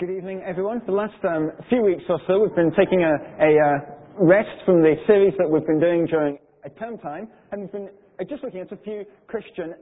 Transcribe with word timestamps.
Good 0.00 0.16
evening, 0.16 0.40
everyone. 0.46 0.80
For 0.80 0.86
the 0.86 0.92
last 0.92 1.22
um, 1.28 1.52
few 1.68 1.82
weeks 1.82 2.04
or 2.08 2.18
so, 2.26 2.40
we've 2.40 2.56
been 2.56 2.72
taking 2.72 3.02
a, 3.02 3.12
a 3.12 3.50
uh, 3.60 4.24
rest 4.24 4.64
from 4.64 4.80
the 4.80 4.94
series 5.06 5.34
that 5.36 5.46
we've 5.46 5.66
been 5.66 5.78
doing 5.78 6.06
during 6.06 6.38
a 6.64 6.70
term 6.70 6.96
time, 6.96 7.28
and 7.52 7.60
we've 7.60 7.72
been 7.72 7.90
uh, 8.18 8.24
just 8.24 8.42
looking 8.42 8.60
at 8.60 8.72
a 8.72 8.78
few 8.78 9.04
Christian 9.26 9.74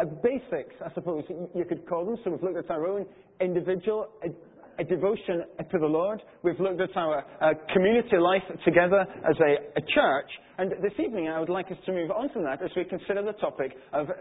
uh, 0.00 0.04
basics, 0.22 0.72
I 0.82 0.90
suppose 0.94 1.24
you 1.54 1.66
could 1.66 1.86
call 1.86 2.06
them. 2.06 2.16
So 2.24 2.30
we've 2.30 2.42
looked 2.42 2.56
at 2.56 2.70
our 2.70 2.86
own 2.86 3.04
individual 3.38 4.08
uh, 4.24 4.30
a 4.78 4.84
devotion 4.84 5.44
to 5.70 5.78
the 5.78 5.86
Lord. 5.86 6.22
We've 6.42 6.58
looked 6.58 6.80
at 6.80 6.96
our 6.96 7.18
uh, 7.42 7.52
community 7.74 8.16
life 8.16 8.42
together 8.64 9.04
as 9.28 9.36
a, 9.38 9.78
a, 9.78 9.82
church. 9.94 10.30
And 10.56 10.72
this 10.82 10.92
evening, 10.98 11.28
I 11.28 11.40
would 11.40 11.50
like 11.50 11.70
us 11.70 11.76
to 11.84 11.92
move 11.92 12.10
on 12.10 12.30
from 12.30 12.44
that 12.44 12.62
as 12.62 12.70
we 12.74 12.84
consider 12.84 13.22
the 13.22 13.32
topic 13.32 13.72
of 13.92 14.08
uh, 14.08 14.14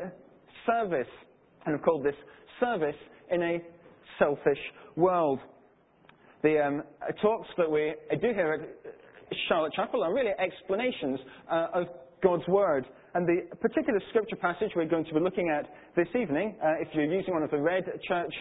service. 0.68 1.08
And 1.66 1.74
I've 1.74 1.82
called 1.84 2.04
this 2.04 2.16
service 2.60 3.00
in 3.32 3.42
a 3.42 3.60
selfish 4.20 4.60
world. 4.96 5.40
The 6.44 6.66
um, 6.66 6.84
talks 7.22 7.48
that 7.58 7.70
we 7.70 7.94
do 8.22 8.28
here 8.34 8.54
at 8.54 8.94
Charlotte 9.48 9.74
Chapel 9.74 10.04
are 10.04 10.14
really 10.14 10.32
explanations 10.40 11.20
uh, 11.52 11.68
of 11.74 11.88
God's 12.24 12.48
Word. 12.48 12.86
And 13.14 13.28
the 13.28 13.56
particular 13.58 14.00
scripture 14.10 14.36
passage 14.36 14.72
we're 14.76 14.86
going 14.86 15.06
to 15.06 15.14
be 15.14 15.20
looking 15.20 15.50
at 15.50 15.66
this 15.96 16.08
evening, 16.20 16.56
uh, 16.64 16.82
if 16.82 16.88
you're 16.94 17.12
using 17.12 17.34
one 17.34 17.44
of 17.44 17.52
the 17.52 17.62
red 17.62 17.86
church 18.08 18.34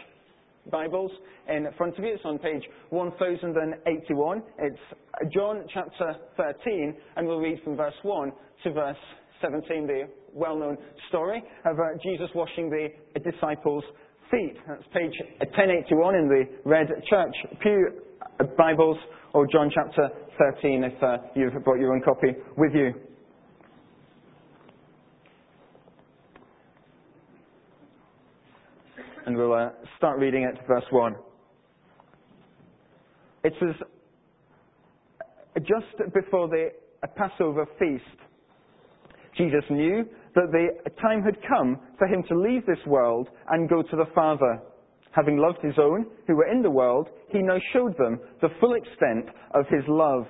Bibles 0.71 1.11
in 1.49 1.67
front 1.77 1.97
of 1.99 2.05
you. 2.05 2.15
It's 2.15 2.25
on 2.25 2.39
page 2.39 2.63
1081. 2.91 4.43
It's 4.59 4.79
John 5.35 5.65
chapter 5.73 6.17
13, 6.37 6.97
and 7.17 7.27
we'll 7.27 7.39
read 7.39 7.61
from 7.63 7.77
verse 7.77 7.95
1 8.03 8.33
to 8.65 8.73
verse 8.73 8.97
17, 9.43 9.87
the 9.87 10.03
well 10.33 10.59
known 10.59 10.77
story 11.09 11.43
of 11.65 11.79
uh, 11.79 11.99
Jesus 12.03 12.29
washing 12.35 12.71
the 12.71 12.89
disciples' 13.21 13.85
feet. 14.31 14.57
That's 14.67 14.83
page 14.93 15.13
1081 15.39 16.15
in 16.15 16.29
the 16.29 16.45
Red 16.65 16.89
Church 17.09 17.35
Pew 17.63 17.89
Bibles, 18.57 18.97
or 19.33 19.47
John 19.47 19.71
chapter 19.75 20.09
13 20.39 20.85
if 20.85 21.03
uh, 21.03 21.19
you've 21.35 21.53
brought 21.65 21.79
your 21.79 21.95
own 21.95 22.03
copy 22.03 22.29
with 22.57 22.73
you. 22.75 22.93
And 29.27 29.37
we'll 29.37 29.53
uh, 29.53 29.71
start 29.97 30.19
reading 30.19 30.45
at 30.45 30.67
verse 30.67 30.85
1. 30.91 31.17
It 33.45 33.55
says, 33.61 33.75
just 35.59 36.13
before 36.13 36.49
the 36.49 36.69
Passover 37.17 37.67
feast, 37.79 38.05
Jesus 39.37 39.65
knew 39.71 40.05
that 40.35 40.51
the 40.51 40.91
time 41.01 41.23
had 41.23 41.37
come 41.49 41.79
for 41.99 42.07
him 42.07 42.23
to 42.29 42.39
leave 42.39 42.67
this 42.67 42.85
world 42.87 43.29
and 43.51 43.69
go 43.69 43.83
to 43.83 43.97
the 43.97 44.11
Father. 44.15 44.61
Having 45.13 45.39
loved 45.39 45.63
his 45.63 45.79
own 45.79 46.07
who 46.27 46.35
were 46.35 46.51
in 46.51 46.61
the 46.61 46.71
world, 46.71 47.09
he 47.29 47.39
now 47.39 47.59
showed 47.73 47.97
them 47.97 48.19
the 48.41 48.49
full 48.61 48.75
extent 48.75 49.29
of 49.55 49.65
his 49.69 49.85
love. 49.87 50.27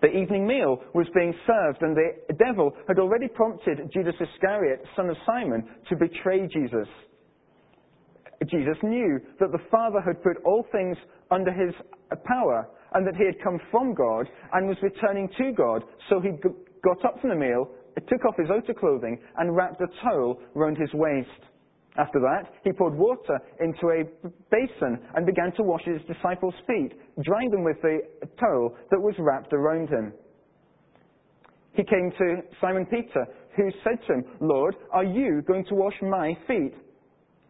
The 0.00 0.10
evening 0.10 0.46
meal 0.46 0.80
was 0.94 1.06
being 1.14 1.34
served, 1.46 1.82
and 1.82 1.96
the 1.96 2.34
devil 2.34 2.72
had 2.86 2.98
already 2.98 3.26
prompted 3.26 3.90
Judas 3.92 4.14
Iscariot, 4.20 4.84
son 4.94 5.08
of 5.08 5.16
Simon, 5.26 5.66
to 5.88 5.96
betray 5.96 6.46
Jesus. 6.46 6.88
Jesus 8.50 8.76
knew 8.82 9.18
that 9.40 9.50
the 9.50 9.64
Father 9.70 10.00
had 10.00 10.22
put 10.22 10.36
all 10.44 10.66
things 10.70 10.96
under 11.30 11.50
his 11.50 11.74
power, 12.24 12.68
and 12.92 13.06
that 13.06 13.16
he 13.16 13.24
had 13.24 13.42
come 13.42 13.58
from 13.70 13.94
God 13.94 14.28
and 14.52 14.68
was 14.68 14.76
returning 14.82 15.28
to 15.38 15.52
God. 15.52 15.82
So 16.08 16.20
he 16.20 16.30
got 16.82 17.04
up 17.04 17.20
from 17.20 17.30
the 17.30 17.36
meal 17.36 17.70
took 18.08 18.24
off 18.24 18.34
his 18.38 18.50
outer 18.50 18.74
clothing 18.74 19.18
and 19.38 19.54
wrapped 19.54 19.80
a 19.80 19.86
towel 20.02 20.40
round 20.54 20.78
his 20.78 20.92
waist. 20.94 21.28
After 21.96 22.18
that, 22.20 22.52
he 22.64 22.72
poured 22.72 22.96
water 22.96 23.38
into 23.60 23.88
a 23.90 24.04
basin 24.50 24.98
and 25.14 25.24
began 25.24 25.52
to 25.56 25.62
wash 25.62 25.82
his 25.84 26.02
disciples' 26.02 26.54
feet, 26.66 26.92
drying 27.22 27.50
them 27.50 27.62
with 27.62 27.80
the 27.82 28.00
towel 28.40 28.74
that 28.90 29.00
was 29.00 29.14
wrapped 29.18 29.52
around 29.52 29.88
him. 29.88 30.12
He 31.74 31.84
came 31.84 32.12
to 32.18 32.36
Simon 32.60 32.86
Peter, 32.86 33.26
who 33.56 33.70
said 33.84 33.98
to 34.06 34.14
him, 34.14 34.24
Lord, 34.40 34.74
are 34.92 35.04
you 35.04 35.42
going 35.42 35.64
to 35.66 35.74
wash 35.74 35.94
my 36.02 36.36
feet? 36.46 36.74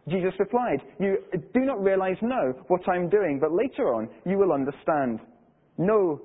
Jesus 0.07 0.33
replied, 0.39 0.81
You 0.99 1.17
do 1.53 1.61
not 1.61 1.81
realize 1.81 2.17
now 2.21 2.51
what 2.67 2.87
I'm 2.87 3.09
doing, 3.09 3.39
but 3.39 3.51
later 3.51 3.93
on 3.93 4.07
you 4.25 4.37
will 4.37 4.51
understand. 4.51 5.19
No, 5.77 6.21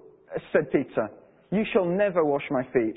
said 0.53 0.71
Peter, 0.71 1.09
you 1.51 1.65
shall 1.73 1.87
never 1.87 2.25
wash 2.25 2.45
my 2.51 2.63
feet. 2.73 2.97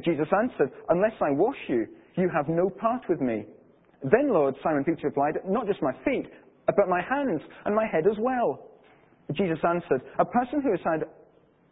Jesus 0.00 0.26
answered, 0.32 0.70
Unless 0.88 1.14
I 1.20 1.30
wash 1.30 1.56
you, 1.68 1.86
you 2.16 2.30
have 2.34 2.48
no 2.48 2.70
part 2.70 3.02
with 3.08 3.20
me. 3.20 3.44
Then, 4.02 4.32
Lord, 4.32 4.54
Simon 4.62 4.84
Peter 4.84 5.08
replied, 5.08 5.34
Not 5.46 5.66
just 5.66 5.82
my 5.82 5.92
feet, 6.04 6.26
but 6.66 6.88
my 6.88 7.02
hands 7.02 7.40
and 7.66 7.74
my 7.74 7.86
head 7.86 8.04
as 8.10 8.16
well. 8.18 8.70
Jesus 9.32 9.58
answered, 9.66 10.02
A 10.18 10.24
person 10.24 10.62
who 10.62 10.70
has 10.70 10.80
had 10.84 11.04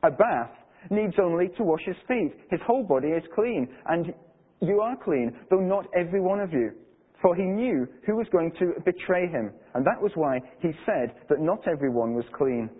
a 0.03 0.10
bath 0.10 0.50
needs 0.91 1.14
only 1.20 1.48
to 1.56 1.64
wash 1.64 1.82
his 1.84 1.97
feet. 2.08 2.32
His 2.50 2.60
whole 2.66 2.84
body 2.84 3.08
is 3.08 3.25
clean, 3.34 3.69
and 3.86 4.12
you 4.60 4.81
are 4.81 4.97
clean, 4.97 5.32
though 5.50 5.60
not 5.60 5.87
every 5.97 6.20
one 6.20 6.41
of 6.41 6.52
you. 6.52 6.72
For 7.20 7.34
he 7.34 7.42
knew 7.42 7.87
who 8.06 8.16
was 8.16 8.26
going 8.32 8.52
to 8.58 8.72
betray 8.84 9.26
him, 9.28 9.52
and 9.75 9.84
that 9.84 10.00
was 10.00 10.12
why 10.14 10.41
he 10.60 10.70
said 10.87 11.14
that 11.28 11.41
not 11.41 11.66
everyone 11.69 12.14
was 12.14 12.25
clean. 12.37 12.70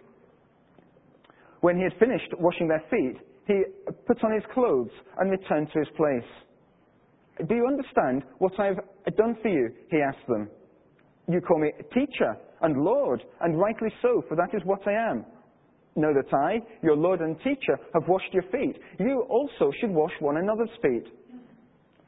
When 1.60 1.76
he 1.76 1.82
had 1.82 1.92
finished 1.98 2.32
washing 2.38 2.68
their 2.68 2.82
feet, 2.90 3.18
he 3.50 3.65
put 4.06 4.22
on 4.22 4.33
his 4.33 4.44
clothes 4.55 4.91
and 5.19 5.31
returned 5.31 5.69
to 5.72 5.78
his 5.81 5.88
place. 5.97 7.49
Do 7.49 7.55
you 7.55 7.66
understand 7.66 8.22
what 8.38 8.53
I 8.59 8.66
have 8.66 9.16
done 9.16 9.37
for 9.43 9.49
you? 9.49 9.71
He 9.91 9.99
asked 9.99 10.27
them. 10.28 10.49
You 11.28 11.41
call 11.41 11.59
me 11.59 11.72
teacher 11.93 12.37
and 12.62 12.83
Lord, 12.83 13.22
and 13.41 13.59
rightly 13.59 13.88
so, 14.03 14.22
for 14.28 14.37
that 14.37 14.55
is 14.55 14.62
what 14.65 14.87
I 14.87 14.93
am. 14.93 15.25
Know 15.97 16.12
that 16.15 16.33
I, 16.33 16.61
your 16.83 16.97
Lord 16.97 17.21
and 17.21 17.37
teacher, 17.38 17.78
have 17.94 18.06
washed 18.06 18.33
your 18.33 18.44
feet. 18.44 18.77
You 18.99 19.27
also 19.28 19.72
should 19.81 19.91
wash 19.91 20.12
one 20.21 20.37
another's 20.37 20.71
feet. 20.82 21.06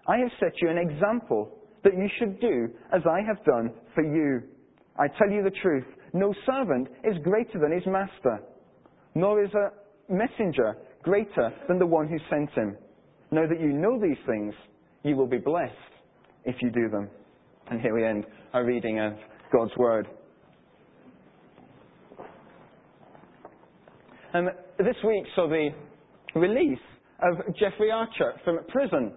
I 0.07 0.19
have 0.19 0.31
set 0.39 0.53
you 0.61 0.69
an 0.69 0.79
example 0.79 1.59
that 1.83 1.95
you 1.95 2.09
should 2.19 2.41
do 2.41 2.69
as 2.93 3.03
I 3.09 3.21
have 3.27 3.45
done 3.45 3.73
for 3.95 4.05
you. 4.05 4.43
I 4.99 5.09
tell 5.19 5.31
you 5.31 5.43
the 5.43 5.57
truth, 5.63 5.87
no 6.13 6.35
servant 6.47 6.89
is 7.03 7.17
greater 7.25 7.59
than 7.59 7.73
his 7.73 7.87
master, 7.87 8.41
nor 9.15 9.43
is 9.43 9.51
a 9.55 9.71
messenger 10.13 10.77
greater 11.03 11.53
than 11.69 11.79
the 11.79 11.87
one 11.87 12.09
who 12.09 12.19
sent 12.31 12.51
him. 12.51 12.77
Know 13.31 13.47
that 13.49 13.61
you 13.61 13.73
know 13.73 14.01
these 14.01 14.19
things. 14.27 14.55
You 15.03 15.17
will 15.17 15.27
be 15.27 15.39
blessed 15.39 15.73
if 16.45 16.57
you 16.61 16.71
do 16.71 16.89
them. 16.89 17.09
And 17.71 17.81
here 17.81 17.95
we 17.95 18.05
end 18.05 18.25
our 18.53 18.65
reading 18.65 19.01
of 19.01 19.15
God's 19.53 19.77
Word. 19.77 20.07
Um, 24.35 24.49
this 24.79 24.97
week 25.07 25.25
saw 25.35 25.49
the 25.49 25.71
release 26.35 26.79
of 27.23 27.55
Jeffrey 27.57 27.91
Archer 27.91 28.33
from 28.45 28.59
prison 28.69 29.13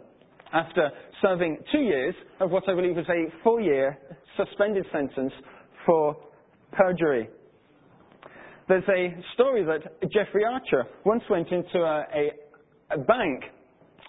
after 0.54 0.90
serving 1.22 1.58
two 1.72 1.80
years 1.80 2.14
of 2.40 2.52
what 2.52 2.68
I 2.68 2.76
believe 2.76 2.96
was 2.96 3.06
a 3.10 3.32
four 3.44 3.62
year 3.62 3.98
suspended 4.38 4.86
sentence 4.92 5.32
for 5.86 6.16
perjury. 6.72 7.30
There's 8.68 8.84
a 8.90 9.16
story 9.36 9.64
that 9.64 10.10
Jeffrey 10.12 10.44
Archer 10.44 10.86
once 11.06 11.22
went 11.30 11.50
into 11.52 11.78
a, 11.78 12.04
a, 12.16 12.32
a 12.96 12.98
bank 12.98 13.44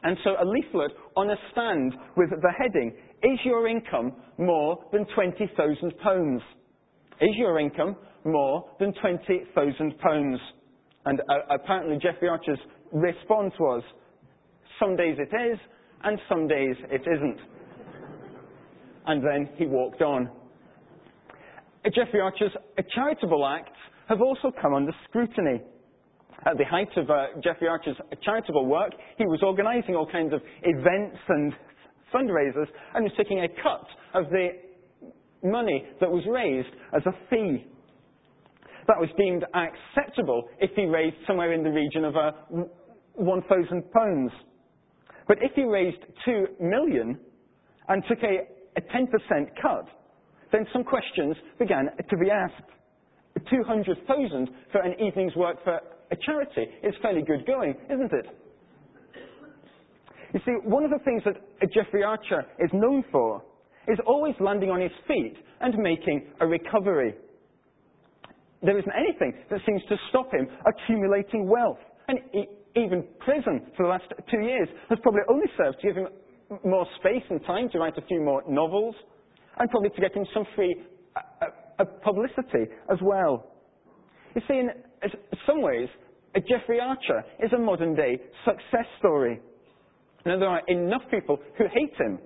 and 0.02 0.16
saw 0.24 0.42
a 0.42 0.46
leaflet 0.46 0.92
on 1.14 1.28
a 1.28 1.36
stand 1.52 1.92
with 2.16 2.30
the 2.30 2.52
heading, 2.58 2.94
Is 3.22 3.38
your 3.44 3.68
income 3.68 4.12
more 4.38 4.82
than 4.92 5.04
£20,000? 5.14 6.36
Is 7.20 7.36
your 7.36 7.60
income 7.60 7.96
more 8.24 8.64
than 8.80 8.94
£20,000? 9.04 10.36
And 11.04 11.20
uh, 11.20 11.54
apparently 11.54 11.98
Jeffrey 12.02 12.28
Archer's 12.28 12.58
response 12.92 13.52
was, 13.60 13.82
Some 14.80 14.96
days 14.96 15.18
it 15.18 15.34
is, 15.52 15.58
and 16.02 16.18
some 16.30 16.48
days 16.48 16.76
it 16.90 17.02
isn't. 17.02 17.40
And 19.06 19.22
then 19.22 19.50
he 19.56 19.66
walked 19.66 20.00
on. 20.00 20.30
Jeffrey 21.94 22.20
Archer's 22.20 22.52
charitable 22.94 23.46
acts 23.46 23.70
have 24.08 24.20
also 24.20 24.52
come 24.60 24.74
under 24.74 24.92
scrutiny. 25.08 25.62
At 26.46 26.58
the 26.58 26.64
height 26.64 26.90
of 26.96 27.10
uh, 27.10 27.26
Jeffrey 27.42 27.66
Archer's 27.66 27.96
charitable 28.22 28.66
work, 28.66 28.92
he 29.18 29.24
was 29.24 29.42
organising 29.42 29.94
all 29.94 30.06
kinds 30.10 30.32
of 30.32 30.40
events 30.62 31.18
and 31.28 31.52
fundraisers 32.14 32.66
and 32.94 33.04
was 33.04 33.12
taking 33.16 33.40
a 33.40 33.48
cut 33.48 33.86
of 34.14 34.30
the 34.30 34.48
money 35.42 35.84
that 36.00 36.10
was 36.10 36.24
raised 36.28 36.68
as 36.94 37.02
a 37.06 37.12
fee. 37.30 37.66
That 38.86 39.00
was 39.00 39.08
deemed 39.18 39.44
acceptable 39.54 40.48
if 40.60 40.70
he 40.76 40.84
raised 40.84 41.16
somewhere 41.26 41.52
in 41.52 41.64
the 41.64 41.70
region 41.70 42.04
of 42.04 42.16
uh, 42.16 42.30
£1,000. 43.20 44.28
But 45.26 45.38
if 45.40 45.52
he 45.56 45.64
raised 45.64 45.98
two 46.24 46.46
million 46.60 47.18
and 47.88 48.04
took 48.08 48.18
a, 48.22 48.46
a 48.76 48.80
10% 48.80 49.48
cut, 49.60 49.86
then 50.52 50.66
some 50.72 50.84
questions 50.84 51.36
began 51.58 51.86
to 52.08 52.16
be 52.16 52.30
asked. 52.30 52.70
200,000 53.50 54.50
for 54.72 54.80
an 54.80 54.94
evening's 55.00 55.34
work 55.36 55.62
for 55.64 55.80
a 56.10 56.16
charity 56.24 56.66
is 56.82 56.94
fairly 57.02 57.22
good 57.22 57.46
going, 57.46 57.74
isn't 57.90 58.12
it? 58.12 58.26
You 60.34 60.40
see, 60.44 60.52
one 60.68 60.84
of 60.84 60.90
the 60.90 60.98
things 61.04 61.22
that 61.24 61.36
Jeffrey 61.72 62.02
Archer 62.02 62.44
is 62.58 62.70
known 62.72 63.04
for 63.10 63.42
is 63.88 63.98
always 64.06 64.34
landing 64.40 64.70
on 64.70 64.80
his 64.80 64.90
feet 65.06 65.36
and 65.60 65.76
making 65.78 66.26
a 66.40 66.46
recovery. 66.46 67.14
there 68.62 68.78
isn't 68.78 68.92
anything 68.96 69.32
that 69.50 69.60
seems 69.66 69.82
to 69.88 69.96
stop 70.10 70.32
him 70.32 70.48
accumulating 70.66 71.48
wealth. 71.48 71.78
And 72.08 72.18
even 72.74 73.04
prison 73.20 73.66
for 73.76 73.84
the 73.84 73.88
last 73.88 74.04
two 74.30 74.40
years 74.40 74.68
has 74.90 74.98
probably 75.02 75.22
only 75.28 75.46
served 75.56 75.80
to 75.80 75.86
give 75.86 75.96
him 75.96 76.08
more 76.64 76.86
space 77.00 77.22
and 77.30 77.44
time 77.44 77.68
to 77.70 77.78
write 77.78 77.96
a 77.96 78.02
few 78.02 78.20
more 78.20 78.42
novels 78.48 78.94
and 79.58 79.70
probably 79.70 79.90
to 79.90 80.00
get 80.00 80.14
him 80.14 80.26
some 80.34 80.44
free 80.54 80.76
uh, 81.16 81.20
uh, 81.42 81.46
publicity 81.84 82.70
as 82.90 82.98
well. 83.02 83.52
You 84.34 84.42
see, 84.48 84.54
in 84.54 84.70
some 85.46 85.62
ways, 85.62 85.88
Jeffrey 86.48 86.80
Archer 86.80 87.24
is 87.42 87.52
a 87.52 87.58
modern 87.58 87.94
day 87.94 88.18
success 88.44 88.86
story. 88.98 89.40
Now, 90.26 90.38
there 90.38 90.48
are 90.48 90.62
enough 90.68 91.02
people 91.10 91.38
who 91.56 91.64
hate 91.72 91.94
him, 91.98 92.18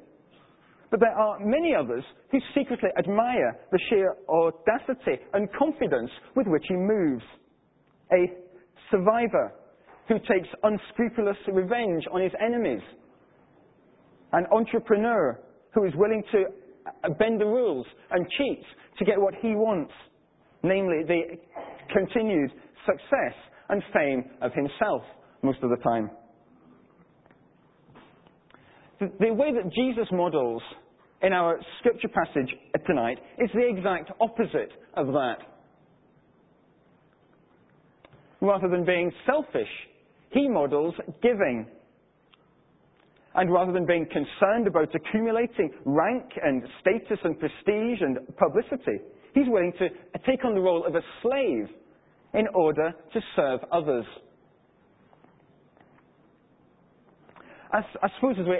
but 0.90 1.00
there 1.00 1.16
are 1.16 1.38
many 1.38 1.74
others 1.74 2.02
who 2.32 2.38
secretly 2.54 2.88
admire 2.98 3.56
the 3.70 3.78
sheer 3.88 4.16
audacity 4.28 5.22
and 5.34 5.48
confidence 5.52 6.10
with 6.34 6.46
which 6.48 6.64
he 6.68 6.74
moves. 6.74 7.22
A 8.12 8.26
survivor 8.90 9.52
who 10.08 10.18
takes 10.18 10.48
unscrupulous 10.64 11.36
revenge 11.52 12.04
on 12.12 12.22
his 12.22 12.32
enemies. 12.44 12.82
An 14.32 14.46
entrepreneur 14.50 15.38
who 15.72 15.84
is 15.84 15.92
willing 15.94 16.24
to 16.32 16.46
Uh, 17.04 17.08
bend 17.18 17.40
the 17.40 17.46
rules 17.46 17.86
and 18.10 18.26
cheat 18.38 18.62
to 18.98 19.04
get 19.04 19.20
what 19.20 19.34
he 19.40 19.48
wants, 19.48 19.92
namely 20.62 21.02
the 21.06 21.22
continued 21.92 22.50
success 22.86 23.34
and 23.68 23.82
fame 23.92 24.24
of 24.42 24.52
himself 24.52 25.02
most 25.42 25.58
of 25.62 25.70
the 25.70 25.76
time. 25.76 26.10
The, 28.98 29.10
the 29.18 29.32
way 29.32 29.52
that 29.52 29.72
Jesus 29.72 30.08
models 30.12 30.62
in 31.22 31.32
our 31.32 31.58
scripture 31.78 32.08
passage 32.08 32.54
tonight 32.86 33.18
is 33.38 33.50
the 33.54 33.68
exact 33.68 34.10
opposite 34.20 34.72
of 34.94 35.08
that. 35.08 35.38
Rather 38.40 38.68
than 38.68 38.84
being 38.84 39.12
selfish, 39.26 39.68
he 40.30 40.48
models 40.48 40.94
giving. 41.22 41.66
And 43.34 43.52
rather 43.52 43.72
than 43.72 43.86
being 43.86 44.06
concerned 44.06 44.66
about 44.66 44.94
accumulating 44.94 45.70
rank 45.84 46.24
and 46.42 46.62
status 46.80 47.18
and 47.22 47.38
prestige 47.38 48.00
and 48.00 48.18
publicity, 48.36 48.98
he's 49.34 49.46
willing 49.46 49.72
to 49.78 49.88
take 50.26 50.44
on 50.44 50.54
the 50.54 50.60
role 50.60 50.84
of 50.84 50.94
a 50.96 51.02
slave 51.22 51.68
in 52.34 52.46
order 52.54 52.92
to 53.12 53.20
serve 53.36 53.60
others. 53.72 54.04
As, 57.72 57.84
I 58.02 58.08
suppose 58.16 58.34
as 58.40 58.46
we 58.46 58.58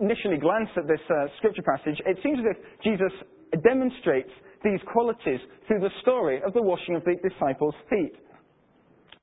initially 0.00 0.36
glance 0.36 0.68
at 0.76 0.88
this 0.88 1.00
uh, 1.08 1.26
scripture 1.38 1.62
passage, 1.62 2.00
it 2.04 2.18
seems 2.24 2.40
as 2.40 2.56
if 2.56 2.82
Jesus 2.82 3.12
demonstrates 3.62 4.30
these 4.64 4.80
qualities 4.92 5.38
through 5.66 5.80
the 5.80 5.90
story 6.00 6.40
of 6.44 6.52
the 6.52 6.62
washing 6.62 6.96
of 6.96 7.04
the 7.04 7.14
disciples' 7.28 7.74
feet. 7.88 8.14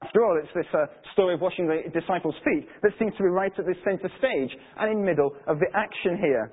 After 0.01 0.23
all, 0.23 0.39
it's 0.41 0.53
this 0.55 0.65
uh, 0.73 0.85
story 1.13 1.33
of 1.33 1.41
washing 1.41 1.67
the 1.67 1.83
disciples' 1.91 2.35
feet 2.45 2.67
that 2.83 2.91
seems 2.97 3.11
to 3.17 3.23
be 3.23 3.29
right 3.29 3.51
at 3.57 3.65
the 3.65 3.75
center 3.83 4.09
stage 4.17 4.49
and 4.77 4.91
in 4.91 4.99
the 4.99 5.05
middle 5.05 5.35
of 5.45 5.59
the 5.59 5.67
action 5.75 6.17
here. 6.17 6.51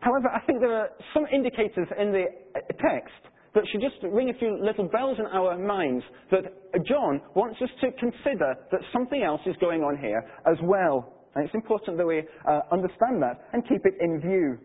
However, 0.00 0.28
I 0.28 0.40
think 0.46 0.60
there 0.60 0.74
are 0.74 0.90
some 1.12 1.26
indicators 1.32 1.88
in 1.98 2.12
the 2.12 2.24
uh, 2.54 2.60
text 2.80 3.18
that 3.54 3.64
should 3.70 3.80
just 3.80 3.96
ring 4.12 4.30
a 4.30 4.38
few 4.38 4.62
little 4.62 4.86
bells 4.88 5.18
in 5.18 5.26
our 5.26 5.58
minds 5.58 6.04
that 6.30 6.44
John 6.86 7.20
wants 7.34 7.60
us 7.60 7.68
to 7.80 7.90
consider 7.98 8.54
that 8.70 8.80
something 8.92 9.22
else 9.22 9.40
is 9.44 9.56
going 9.60 9.82
on 9.82 9.98
here 9.98 10.22
as 10.46 10.56
well. 10.62 11.12
And 11.34 11.44
it's 11.44 11.54
important 11.54 11.98
that 11.98 12.06
we 12.06 12.22
uh, 12.48 12.60
understand 12.70 13.20
that 13.22 13.48
and 13.52 13.66
keep 13.68 13.84
it 13.84 13.94
in 14.00 14.20
view. 14.20 14.58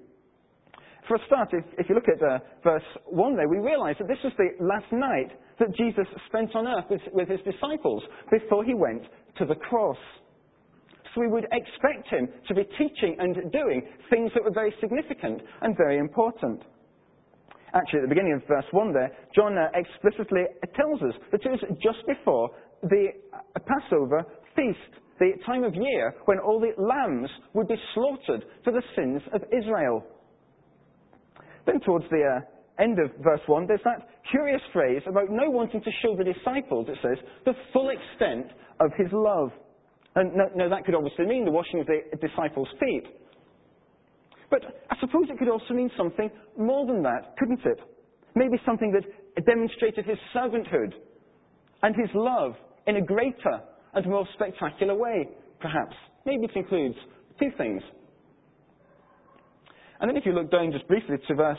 For 1.08 1.16
a 1.16 1.26
start, 1.28 1.50
if, 1.54 1.64
if 1.78 1.90
you 1.90 1.96
look 1.96 2.10
at 2.10 2.22
uh, 2.22 2.40
verse 2.64 2.84
1 3.06 3.36
there, 3.36 3.48
we 3.48 3.60
realize 3.60 3.96
that 4.00 4.08
this 4.08 4.18
was 4.24 4.34
the 4.38 4.50
last 4.64 4.92
night 4.92 5.38
that 5.60 5.76
Jesus 5.76 6.08
spent 6.28 6.56
on 6.56 6.68
earth 6.68 6.86
with, 6.90 7.02
with 7.14 7.30
his 7.30 7.40
disciples 7.42 8.04
before 8.32 8.64
he 8.66 8.74
went 8.74 9.04
to 9.38 9.46
the 9.46 9.56
cross. 9.56 9.98
So 11.14 11.22
we 11.22 11.28
would 11.28 11.46
expect 11.52 12.10
him 12.10 12.28
to 12.48 12.54
be 12.54 12.64
teaching 12.78 13.16
and 13.20 13.52
doing 13.52 13.88
things 14.10 14.32
that 14.34 14.44
were 14.44 14.52
very 14.54 14.74
significant 14.82 15.42
and 15.62 15.78
very 15.78 15.98
important. 16.00 16.64
Actually, 17.74 18.00
at 18.00 18.04
the 18.04 18.16
beginning 18.16 18.34
of 18.34 18.48
verse 18.48 18.66
1 18.72 18.94
there, 18.94 19.12
John 19.36 19.58
uh, 19.58 19.68
explicitly 19.76 20.44
tells 20.76 21.02
us 21.02 21.14
that 21.32 21.46
it 21.46 21.50
was 21.50 21.60
just 21.84 22.06
before 22.08 22.50
the 22.84 23.10
uh, 23.34 23.60
Passover 23.60 24.26
feast, 24.56 25.02
the 25.20 25.32
time 25.46 25.64
of 25.64 25.76
year 25.76 26.16
when 26.26 26.40
all 26.40 26.60
the 26.60 26.74
lambs 26.82 27.30
would 27.54 27.68
be 27.68 27.76
slaughtered 27.94 28.44
for 28.64 28.72
the 28.72 28.84
sins 28.96 29.22
of 29.34 29.42
Israel. 29.56 30.04
Then 31.66 31.80
towards 31.82 32.06
the 32.10 32.22
uh, 32.24 32.84
end 32.84 33.00
of 33.00 33.12
verse 33.24 33.42
1, 33.48 33.68
there's 33.68 33.82
that 33.84 34.08
curious 34.30 34.62
phrase 34.74 35.02
about 35.08 35.30
no 35.30 35.50
wanting 35.50 35.82
to 35.82 35.92
show 36.02 36.16
the 36.16 36.24
disciples, 36.24 36.88
it 36.90 36.98
says, 37.02 37.18
the 37.46 37.54
full 37.74 37.90
extent 37.90 38.48
of 38.80 38.92
his 38.98 39.08
love. 39.12 39.52
And 40.16 40.34
no, 40.36 40.46
no, 40.56 40.70
that 40.70 40.86
could 40.86 40.96
obviously 40.96 41.26
mean 41.26 41.46
the 41.46 41.52
washing 41.52 41.80
of 41.80 41.88
the 41.88 42.02
disciples' 42.26 42.70
feet. 42.80 43.04
But 44.50 44.62
I 44.90 44.96
suppose 45.00 45.26
it 45.30 45.38
could 45.38 45.50
also 45.50 45.74
mean 45.74 45.92
something 45.98 46.30
more 46.58 46.86
than 46.86 47.02
that, 47.04 47.36
couldn't 47.38 47.60
it? 47.66 47.80
Maybe 48.36 48.58
something 48.66 48.92
that 48.92 49.46
demonstrated 49.46 50.06
his 50.06 50.18
servanthood 50.36 50.94
and 51.84 51.96
his 51.96 52.10
love 52.14 52.54
in 52.88 52.98
a 52.98 53.02
greater 53.02 53.62
and 53.94 54.06
more 54.06 54.28
spectacular 54.34 54.96
way, 54.96 55.28
perhaps. 55.60 55.96
Maybe 56.26 56.46
it 56.46 56.56
includes 56.56 56.96
two 57.40 57.50
things. 57.58 57.82
And 60.00 60.10
then 60.10 60.18
if 60.18 60.26
you 60.26 60.34
look 60.34 60.52
down 60.52 60.72
just 60.72 60.88
briefly 60.88 61.16
to 61.28 61.36
verse 61.36 61.58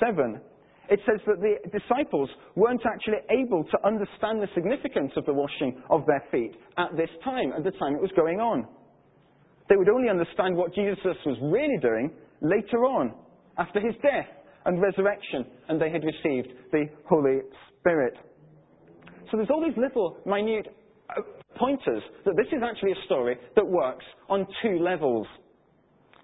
7, 0.00 0.40
it 0.90 1.00
says 1.06 1.20
that 1.26 1.40
the 1.40 1.56
disciples 1.70 2.28
weren't 2.56 2.82
actually 2.84 3.18
able 3.30 3.64
to 3.64 3.86
understand 3.86 4.42
the 4.42 4.48
significance 4.54 5.12
of 5.16 5.24
the 5.26 5.32
washing 5.32 5.80
of 5.90 6.04
their 6.06 6.22
feet 6.30 6.52
at 6.76 6.96
this 6.96 7.10
time, 7.24 7.52
at 7.56 7.64
the 7.64 7.70
time 7.72 7.94
it 7.94 8.02
was 8.02 8.10
going 8.16 8.40
on. 8.40 8.66
They 9.68 9.76
would 9.76 9.88
only 9.88 10.08
understand 10.10 10.56
what 10.56 10.74
Jesus 10.74 11.16
was 11.24 11.38
really 11.40 11.78
doing 11.80 12.10
later 12.40 12.84
on, 12.84 13.14
after 13.58 13.80
his 13.80 13.94
death 14.02 14.26
and 14.64 14.80
resurrection, 14.80 15.46
and 15.68 15.80
they 15.80 15.90
had 15.90 16.02
received 16.04 16.48
the 16.72 16.86
Holy 17.08 17.38
Spirit. 17.78 18.14
So 19.30 19.36
there's 19.36 19.50
all 19.50 19.62
these 19.64 19.78
little 19.78 20.18
minute 20.26 20.66
uh, 21.08 21.22
pointers 21.56 22.02
that 22.24 22.34
this 22.36 22.46
is 22.48 22.62
actually 22.62 22.92
a 22.92 23.04
story 23.06 23.36
that 23.56 23.66
works 23.66 24.04
on 24.28 24.46
two 24.62 24.78
levels. 24.78 25.26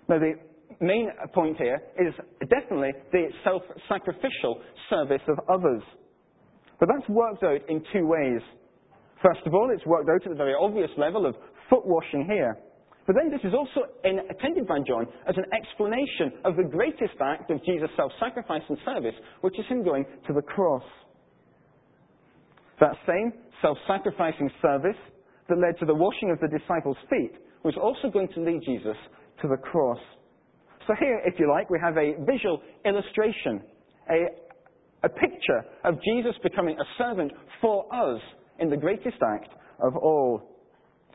Now, 0.08 0.19
the 0.19 0.34
main 0.81 1.11
point 1.35 1.56
here 1.56 1.81
is 1.99 2.15
definitely 2.49 2.93
the 3.12 3.29
self-sacrificial 3.44 4.61
service 4.91 5.23
of 5.29 5.38
others. 5.49 5.82
But 6.79 6.88
that's 6.88 7.09
worked 7.09 7.43
out 7.43 7.60
in 7.69 7.82
two 7.93 8.06
ways. 8.06 8.41
First 9.22 9.41
of 9.46 9.55
all, 9.55 9.70
it's 9.75 9.84
worked 9.87 10.08
out 10.08 10.25
at 10.25 10.31
the 10.31 10.37
very 10.37 10.55
obvious 10.58 10.91
level 10.96 11.27
of 11.27 11.34
foot 11.69 11.84
washing 11.84 12.25
here. 12.27 12.56
But 13.06 13.17
then 13.17 13.31
this 13.31 13.41
is 13.43 13.55
also 13.55 13.89
attended 14.05 14.69
by 14.69 14.79
John 14.87 15.06
as 15.27 15.34
an 15.37 15.44
explanation 15.53 16.44
of 16.44 16.56
the 16.56 16.63
greatest 16.63 17.19
act 17.20 17.51
of 17.51 17.65
Jesus' 17.65 17.91
self-sacrifice 17.96 18.63
and 18.69 18.79
service, 18.84 19.15
which 19.41 19.58
is 19.58 19.65
him 19.67 19.82
going 19.82 20.05
to 20.27 20.32
the 20.34 20.43
cross. 20.43 20.84
That 22.81 22.94
same 23.06 23.32
self-sacrificing 23.63 24.51
service 24.60 25.01
that 25.48 25.58
led 25.58 25.79
to 25.81 25.87
the 25.87 25.94
washing 25.94 26.31
of 26.31 26.39
the 26.39 26.48
disciples' 26.48 26.98
feet 27.10 27.32
was 27.65 27.75
also 27.81 28.13
going 28.13 28.29
to 28.34 28.41
lead 28.41 28.60
Jesus 28.65 28.96
to 29.43 29.48
the 29.48 29.56
cross. 29.56 29.98
So 30.88 30.94
here, 30.98 31.20
if 31.26 31.38
you 31.38 31.50
like, 31.50 31.68
we 31.68 31.78
have 31.78 31.98
a 31.98 32.14
visual 32.24 32.62
illustration, 32.86 33.60
a, 34.10 35.04
a 35.04 35.08
picture 35.10 35.62
of 35.84 35.96
Jesus 36.02 36.32
becoming 36.42 36.78
a 36.80 36.84
servant 36.96 37.30
for 37.60 37.84
us 37.94 38.20
in 38.58 38.70
the 38.70 38.76
greatest 38.76 39.18
act 39.22 39.50
of 39.80 39.94
all. 39.96 40.56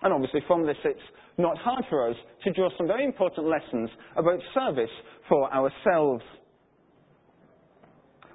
And 0.03 0.13
obviously 0.13 0.41
from 0.47 0.67
this 0.67 0.77
it's 0.85 0.99
not 1.39 1.57
hard 1.57 1.83
for 1.89 2.07
us 2.07 2.15
to 2.43 2.53
draw 2.53 2.69
some 2.77 2.85
very 2.85 3.03
important 3.03 3.47
lessons 3.47 3.89
about 4.15 4.39
service 4.53 4.91
for 5.27 5.51
ourselves. 5.51 6.23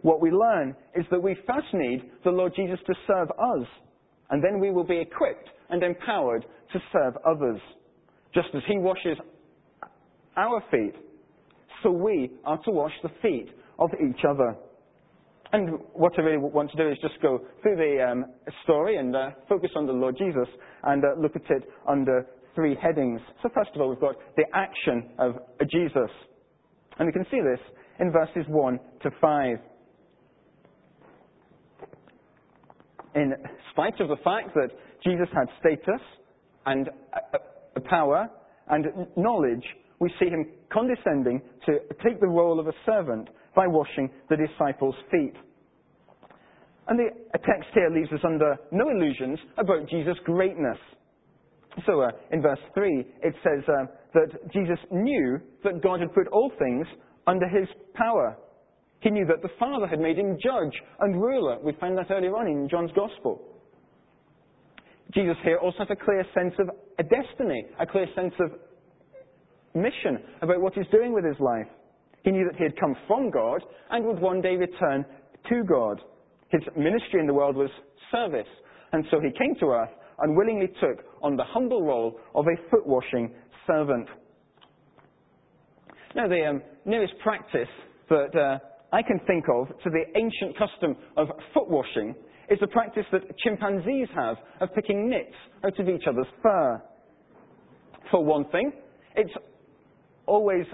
What 0.02 0.20
we 0.20 0.32
learn 0.32 0.74
is 0.96 1.06
that 1.12 1.22
we 1.22 1.36
first 1.46 1.68
need 1.72 2.10
the 2.24 2.30
Lord 2.30 2.52
Jesus 2.56 2.80
to 2.84 2.94
serve 3.06 3.30
us, 3.30 3.66
and 4.30 4.42
then 4.42 4.58
we 4.58 4.72
will 4.72 4.84
be 4.84 4.98
equipped 4.98 5.50
and 5.70 5.84
empowered 5.84 6.44
to 6.72 6.80
serve 6.92 7.14
others. 7.24 7.60
Just 8.34 8.48
as 8.54 8.62
He 8.66 8.78
washes 8.78 9.18
our 10.36 10.62
feet, 10.72 10.94
so 11.82 11.90
we 11.90 12.30
are 12.44 12.58
to 12.64 12.70
wash 12.70 12.92
the 13.02 13.10
feet 13.22 13.48
of 13.78 13.90
each 13.94 14.24
other. 14.28 14.56
And 15.52 15.78
what 15.94 16.12
I 16.18 16.22
really 16.22 16.38
want 16.38 16.70
to 16.72 16.76
do 16.76 16.90
is 16.90 16.98
just 17.00 17.20
go 17.22 17.40
through 17.62 17.76
the 17.76 18.06
um, 18.06 18.26
story 18.64 18.96
and 18.96 19.14
uh, 19.16 19.30
focus 19.48 19.70
on 19.76 19.86
the 19.86 19.92
Lord 19.92 20.16
Jesus 20.18 20.48
and 20.82 21.02
uh, 21.04 21.20
look 21.20 21.36
at 21.36 21.50
it 21.50 21.62
under 21.88 22.26
three 22.54 22.76
headings. 22.80 23.20
So 23.42 23.48
first 23.54 23.70
of 23.74 23.80
all, 23.80 23.88
we've 23.88 24.00
got 24.00 24.16
the 24.36 24.44
action 24.52 25.10
of 25.18 25.36
Jesus. 25.70 26.10
And 26.98 27.06
we 27.06 27.12
can 27.12 27.24
see 27.30 27.40
this 27.40 27.60
in 27.98 28.12
verses 28.12 28.44
1 28.48 28.80
to 29.02 29.10
5. 29.20 29.56
In 33.14 33.32
spite 33.70 34.00
of 34.00 34.08
the 34.08 34.16
fact 34.22 34.54
that 34.54 34.70
Jesus 35.02 35.28
had 35.32 35.46
status 35.60 36.02
and 36.66 36.90
uh, 37.14 37.80
power 37.88 38.28
and 38.68 38.86
knowledge, 39.16 39.64
we 40.00 40.12
see 40.20 40.28
him 40.28 40.46
condescending 40.72 41.42
to 41.66 41.78
take 42.04 42.20
the 42.20 42.28
role 42.28 42.60
of 42.60 42.68
a 42.68 42.72
servant 42.86 43.28
by 43.54 43.66
washing 43.66 44.10
the 44.30 44.36
disciples' 44.36 44.94
feet. 45.10 45.34
And 46.88 46.98
the 46.98 47.38
text 47.38 47.68
here 47.74 47.90
leaves 47.90 48.10
us 48.12 48.20
under 48.24 48.56
no 48.72 48.88
illusions 48.88 49.38
about 49.58 49.88
Jesus' 49.88 50.16
greatness. 50.24 50.78
So 51.86 52.00
uh, 52.00 52.10
in 52.32 52.40
verse 52.40 52.58
3, 52.74 53.06
it 53.22 53.34
says 53.44 53.62
uh, 53.68 53.86
that 54.14 54.52
Jesus 54.52 54.78
knew 54.90 55.38
that 55.64 55.82
God 55.82 56.00
had 56.00 56.14
put 56.14 56.26
all 56.28 56.50
things 56.58 56.86
under 57.26 57.46
his 57.46 57.68
power. 57.94 58.36
He 59.00 59.10
knew 59.10 59.26
that 59.26 59.42
the 59.42 59.54
Father 59.58 59.86
had 59.86 60.00
made 60.00 60.18
him 60.18 60.38
judge 60.42 60.74
and 61.00 61.20
ruler. 61.20 61.58
We 61.62 61.72
find 61.78 61.96
that 61.98 62.10
earlier 62.10 62.34
on 62.36 62.48
in 62.48 62.68
John's 62.68 62.90
Gospel. 62.96 63.42
Jesus 65.14 65.36
here 65.44 65.58
also 65.58 65.78
has 65.80 65.88
a 65.90 66.04
clear 66.04 66.24
sense 66.34 66.54
of 66.58 66.68
a 66.98 67.02
destiny, 67.02 67.66
a 67.78 67.86
clear 67.86 68.06
sense 68.14 68.34
of 68.40 68.50
mission 69.74 70.18
about 70.42 70.60
what 70.60 70.74
he's 70.74 70.86
doing 70.90 71.12
with 71.12 71.24
his 71.24 71.38
life. 71.40 71.66
He 72.24 72.30
knew 72.30 72.44
that 72.50 72.56
he 72.56 72.64
had 72.64 72.78
come 72.78 72.96
from 73.06 73.30
God 73.30 73.62
and 73.90 74.04
would 74.04 74.20
one 74.20 74.40
day 74.40 74.56
return 74.56 75.04
to 75.48 75.64
God. 75.64 76.00
His 76.50 76.62
ministry 76.76 77.20
in 77.20 77.26
the 77.26 77.34
world 77.34 77.56
was 77.56 77.70
service, 78.10 78.48
and 78.92 79.04
so 79.10 79.20
he 79.20 79.30
came 79.38 79.54
to 79.60 79.66
earth 79.66 79.90
and 80.20 80.36
willingly 80.36 80.68
took 80.80 81.04
on 81.22 81.36
the 81.36 81.44
humble 81.44 81.82
role 81.82 82.18
of 82.34 82.46
a 82.46 82.70
foot 82.70 82.86
washing 82.86 83.32
servant. 83.66 84.08
Now, 86.14 86.26
the 86.26 86.44
um, 86.46 86.62
nearest 86.84 87.14
practice 87.22 87.68
that 88.08 88.34
uh, 88.34 88.58
I 88.92 89.02
can 89.02 89.20
think 89.26 89.44
of 89.48 89.68
to 89.68 89.90
the 89.90 90.04
ancient 90.16 90.56
custom 90.58 90.96
of 91.16 91.28
foot 91.52 91.68
washing 91.68 92.14
is 92.50 92.58
the 92.60 92.66
practice 92.66 93.04
that 93.12 93.22
chimpanzees 93.38 94.08
have 94.14 94.36
of 94.60 94.74
picking 94.74 95.08
nits 95.08 95.34
out 95.64 95.78
of 95.78 95.88
each 95.88 96.04
other's 96.08 96.26
fur. 96.42 96.82
For 98.10 98.24
one 98.24 98.46
thing, 98.46 98.72
it's 99.16 99.30
always 100.28 100.66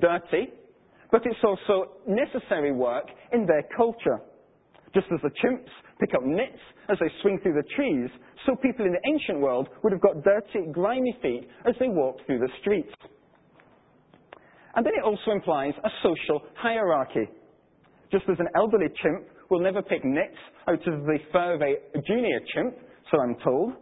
dirty, 0.00 0.52
but 1.10 1.22
it's 1.24 1.42
also 1.42 1.92
necessary 2.06 2.72
work 2.72 3.06
in 3.32 3.46
their 3.46 3.64
culture. 3.76 4.20
Just 4.94 5.06
as 5.12 5.20
the 5.22 5.30
chimps 5.42 5.68
pick 6.00 6.14
up 6.14 6.22
nits 6.24 6.58
as 6.90 6.98
they 7.00 7.10
swing 7.22 7.38
through 7.42 7.54
the 7.54 7.68
trees, 7.74 8.10
so 8.46 8.54
people 8.56 8.86
in 8.86 8.92
the 8.92 9.10
ancient 9.10 9.40
world 9.40 9.68
would 9.82 9.92
have 9.92 10.00
got 10.00 10.22
dirty, 10.22 10.70
grimy 10.72 11.16
feet 11.20 11.48
as 11.66 11.74
they 11.80 11.88
walked 11.88 12.24
through 12.26 12.38
the 12.38 12.48
streets. 12.60 12.92
And 14.74 14.86
then 14.86 14.92
it 14.96 15.04
also 15.04 15.32
implies 15.32 15.74
a 15.84 15.88
social 16.02 16.42
hierarchy. 16.56 17.28
Just 18.12 18.24
as 18.30 18.36
an 18.38 18.48
elderly 18.56 18.88
chimp 19.02 19.26
will 19.50 19.60
never 19.60 19.82
pick 19.82 20.04
nits 20.04 20.36
out 20.68 20.86
of 20.86 21.04
the 21.04 21.18
fur 21.32 21.54
of 21.54 21.62
a 21.62 21.74
junior 22.06 22.40
chimp, 22.54 22.74
so 23.10 23.20
I'm 23.20 23.36
told, 23.42 23.72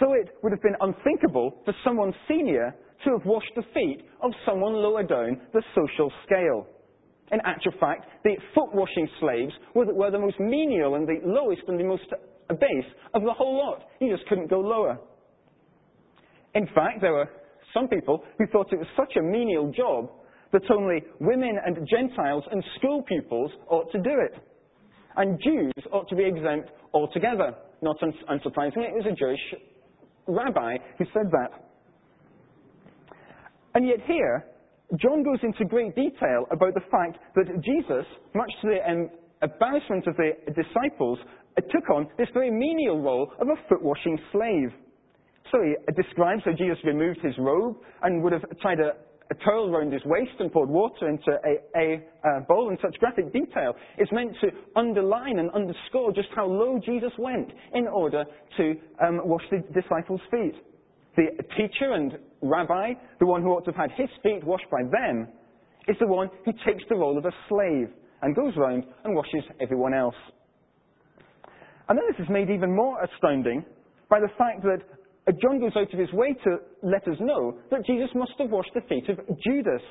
so 0.00 0.12
it 0.12 0.28
would 0.42 0.52
have 0.52 0.62
been 0.62 0.76
unthinkable 0.80 1.62
for 1.64 1.74
someone 1.84 2.12
senior 2.28 2.74
to 3.04 3.12
have 3.12 3.24
washed 3.24 3.52
the 3.54 3.62
feet 3.74 4.06
of 4.22 4.30
someone 4.44 4.74
lower 4.74 5.02
down 5.02 5.40
the 5.52 5.62
social 5.74 6.12
scale. 6.24 6.66
In 7.32 7.40
actual 7.44 7.72
fact, 7.80 8.06
the 8.24 8.36
foot 8.54 8.72
washing 8.74 9.08
slaves 9.20 9.52
were 9.74 9.84
the, 9.84 9.94
were 9.94 10.10
the 10.10 10.18
most 10.18 10.38
menial 10.38 10.94
and 10.94 11.06
the 11.06 11.18
lowest 11.24 11.62
and 11.66 11.78
the 11.78 11.84
most 11.84 12.04
base 12.48 12.90
of 13.14 13.22
the 13.22 13.32
whole 13.32 13.56
lot. 13.56 13.82
You 14.00 14.14
just 14.14 14.28
couldn't 14.28 14.48
go 14.48 14.60
lower. 14.60 14.98
In 16.54 16.66
fact, 16.74 17.00
there 17.00 17.12
were 17.12 17.28
some 17.74 17.88
people 17.88 18.24
who 18.38 18.46
thought 18.46 18.72
it 18.72 18.78
was 18.78 18.86
such 18.96 19.16
a 19.16 19.22
menial 19.22 19.72
job 19.72 20.10
that 20.52 20.62
only 20.70 21.02
women 21.20 21.58
and 21.64 21.86
Gentiles 21.88 22.44
and 22.50 22.62
school 22.78 23.02
pupils 23.02 23.50
ought 23.68 23.90
to 23.92 23.98
do 23.98 24.20
it. 24.20 24.34
And 25.16 25.40
Jews 25.42 25.84
ought 25.92 26.08
to 26.08 26.16
be 26.16 26.24
exempt 26.24 26.70
altogether. 26.94 27.54
Not 27.82 27.96
unsurprisingly, 28.00 28.88
it 28.88 28.94
was 28.94 29.06
a 29.10 29.14
Jewish 29.14 29.40
rabbi 30.26 30.76
who 30.98 31.04
said 31.12 31.30
that. 31.32 31.65
And 33.76 33.86
yet 33.86 33.98
here, 34.06 34.42
John 34.98 35.22
goes 35.22 35.38
into 35.42 35.66
great 35.66 35.94
detail 35.94 36.46
about 36.50 36.72
the 36.72 36.80
fact 36.90 37.18
that 37.34 37.44
Jesus, 37.60 38.06
much 38.34 38.50
to 38.62 38.68
the 38.68 38.80
embarrassment 39.42 40.06
of 40.06 40.16
the 40.16 40.32
disciples, 40.56 41.18
uh, 41.58 41.60
took 41.60 41.90
on 41.90 42.08
this 42.16 42.28
very 42.32 42.50
menial 42.50 43.02
role 43.02 43.30
of 43.38 43.48
a 43.48 43.68
foot 43.68 43.82
washing 43.82 44.18
slave. 44.32 44.72
So 45.52 45.58
he 45.60 45.74
describes 45.92 46.40
how 46.46 46.52
Jesus 46.52 46.78
removed 46.84 47.18
his 47.22 47.34
robe 47.38 47.76
and 48.02 48.22
would 48.22 48.32
have 48.32 48.44
tied 48.62 48.80
a, 48.80 48.92
a 49.30 49.34
towel 49.44 49.68
around 49.68 49.92
his 49.92 50.02
waist 50.06 50.32
and 50.40 50.50
poured 50.50 50.70
water 50.70 51.10
into 51.10 51.32
a, 51.32 51.78
a, 51.78 52.02
a 52.24 52.40
bowl 52.48 52.70
in 52.70 52.78
such 52.80 52.98
graphic 52.98 53.30
detail. 53.30 53.74
It's 53.98 54.10
meant 54.10 54.32
to 54.40 54.48
underline 54.74 55.38
and 55.38 55.50
underscore 55.50 56.12
just 56.12 56.28
how 56.34 56.46
low 56.46 56.80
Jesus 56.82 57.12
went 57.18 57.50
in 57.74 57.86
order 57.88 58.24
to 58.56 58.74
um, 59.06 59.20
wash 59.24 59.44
the 59.50 59.58
disciples' 59.78 60.22
feet. 60.30 60.54
The 61.16 61.42
teacher 61.56 61.92
and 61.92 62.18
rabbi, 62.42 62.92
the 63.18 63.26
one 63.26 63.42
who 63.42 63.48
ought 63.48 63.64
to 63.64 63.72
have 63.72 63.90
had 63.90 63.98
his 63.98 64.10
feet 64.22 64.44
washed 64.44 64.68
by 64.70 64.82
them, 64.82 65.28
is 65.88 65.96
the 65.98 66.06
one 66.06 66.28
who 66.44 66.52
takes 66.66 66.84
the 66.88 66.96
role 66.96 67.16
of 67.16 67.24
a 67.24 67.32
slave 67.48 67.88
and 68.22 68.36
goes 68.36 68.54
round 68.56 68.84
and 69.04 69.14
washes 69.14 69.44
everyone 69.60 69.94
else. 69.94 70.14
And 71.88 71.98
then 71.98 72.04
this 72.10 72.24
is 72.24 72.30
made 72.30 72.50
even 72.50 72.74
more 72.74 73.02
astounding 73.02 73.64
by 74.10 74.20
the 74.20 74.28
fact 74.36 74.62
that 74.62 74.82
John 75.40 75.60
goes 75.60 75.72
out 75.76 75.92
of 75.92 75.98
his 75.98 76.12
way 76.12 76.34
to 76.44 76.58
let 76.82 77.06
us 77.08 77.16
know 77.20 77.58
that 77.70 77.86
Jesus 77.86 78.08
must 78.14 78.32
have 78.38 78.50
washed 78.50 78.72
the 78.74 78.80
feet 78.88 79.08
of 79.08 79.18
Judas, 79.42 79.82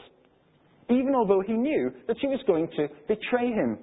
even 0.89 1.13
although 1.15 1.41
he 1.41 1.53
knew 1.53 1.91
that 2.07 2.17
he 2.19 2.27
was 2.27 2.39
going 2.45 2.67
to 2.77 2.87
betray 3.07 3.47
him. 3.47 3.79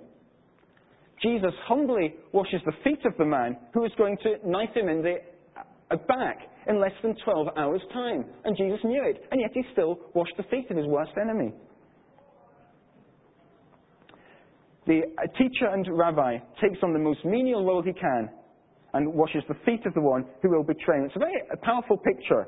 Jesus 1.23 1.53
humbly 1.67 2.15
washes 2.33 2.61
the 2.67 2.73
feet 2.85 3.05
of 3.05 3.17
the 3.17 3.25
man 3.25 3.57
who 3.75 3.85
is 3.85 3.93
going 3.97 4.17
to 4.23 4.37
knife 4.49 4.75
him 4.75 4.89
in 4.89 5.03
the 5.03 5.97
back 6.09 6.39
in 6.69 6.81
less 6.81 6.92
than 7.02 7.16
12 7.25 7.49
hours' 7.57 7.83
time. 7.92 8.25
And 8.45 8.57
Jesus 8.57 8.81
knew 8.85 9.02
it, 9.04 9.25
and 9.31 9.40
yet 9.40 9.50
he 9.54 9.62
still 9.73 9.99
washed 10.14 10.37
the 10.37 10.45
feet 10.45 10.71
of 10.71 10.76
his 10.76 10.87
worst 10.87 11.12
enemy. 11.21 11.52
The 14.87 15.02
uh, 15.16 15.26
teacher 15.38 15.66
and 15.73 15.87
rabbi 15.97 16.38
takes 16.61 16.78
on 16.83 16.92
the 16.92 16.99
most 16.99 17.25
menial 17.25 17.64
role 17.64 17.83
he 17.83 17.92
can 17.92 18.28
and 18.95 19.12
washes 19.14 19.42
the 19.49 19.54
feet 19.64 19.87
of 19.87 19.95
the 19.95 20.00
one 20.00 20.25
who 20.42 20.50
will 20.50 20.64
betray 20.64 20.99
him. 20.99 21.04
It's 21.04 21.16
a 21.16 21.21
very 21.21 21.40
uh, 21.50 21.57
powerful 21.62 21.97
picture. 21.97 22.47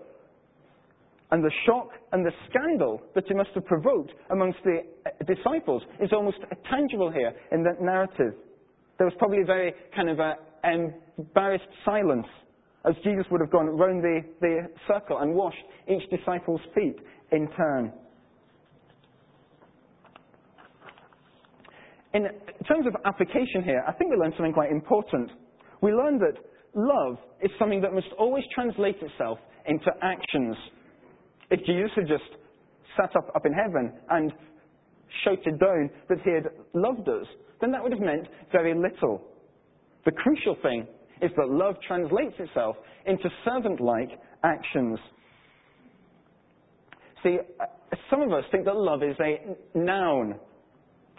And 1.30 1.42
the 1.42 1.50
shock 1.64 1.88
and 2.12 2.24
the 2.24 2.32
scandal 2.50 3.02
that 3.14 3.24
it 3.28 3.36
must 3.36 3.50
have 3.54 3.64
provoked 3.64 4.12
amongst 4.30 4.58
the 4.64 4.80
uh, 5.06 5.10
disciples 5.32 5.82
is 6.00 6.12
almost 6.12 6.38
uh, 6.42 6.54
tangible 6.70 7.10
here 7.10 7.32
in 7.52 7.62
that 7.64 7.80
narrative. 7.80 8.34
There 8.98 9.06
was 9.06 9.14
probably 9.18 9.42
a 9.42 9.44
very 9.44 9.72
kind 9.94 10.10
of 10.10 10.18
a 10.18 10.34
embarrassed 10.64 11.68
silence 11.84 12.26
as 12.86 12.94
Jesus 13.02 13.24
would 13.30 13.40
have 13.40 13.50
gone 13.50 13.66
round 13.66 14.02
the, 14.02 14.20
the 14.40 14.68
circle 14.86 15.18
and 15.18 15.34
washed 15.34 15.56
each 15.88 16.08
disciple's 16.10 16.60
feet 16.74 16.96
in 17.32 17.48
turn. 17.56 17.92
In 22.12 22.24
terms 22.68 22.86
of 22.86 22.94
application 23.04 23.64
here, 23.64 23.82
I 23.88 23.92
think 23.92 24.10
we 24.10 24.16
learned 24.16 24.34
something 24.36 24.52
quite 24.52 24.70
important. 24.70 25.30
We 25.80 25.92
learned 25.92 26.20
that 26.20 26.38
love 26.74 27.16
is 27.42 27.50
something 27.58 27.80
that 27.80 27.92
must 27.92 28.06
always 28.18 28.44
translate 28.54 28.96
itself 29.02 29.38
into 29.66 29.90
actions. 30.02 30.56
If 31.50 31.60
Jesus 31.66 31.90
had 31.96 32.06
just 32.06 32.24
sat 32.96 33.16
up, 33.16 33.32
up 33.34 33.46
in 33.46 33.52
heaven 33.52 33.92
and 34.10 34.32
shouted 35.24 35.58
down 35.58 35.90
that 36.08 36.18
he 36.24 36.30
had 36.30 36.44
loved 36.74 37.08
us, 37.08 37.26
then 37.60 37.72
that 37.72 37.82
would 37.82 37.92
have 37.92 38.00
meant 38.00 38.28
very 38.52 38.74
little. 38.74 39.22
The 40.04 40.12
crucial 40.12 40.56
thing 40.62 40.86
is 41.24 41.30
that 41.36 41.48
love 41.48 41.76
translates 41.86 42.34
itself 42.38 42.76
into 43.06 43.28
servant 43.44 43.80
like 43.80 44.10
actions. 44.44 44.98
See, 47.22 47.38
uh, 47.58 47.64
some 48.10 48.20
of 48.20 48.32
us 48.32 48.44
think 48.52 48.66
that 48.66 48.76
love 48.76 49.02
is 49.02 49.16
a 49.20 49.56
noun. 49.76 50.34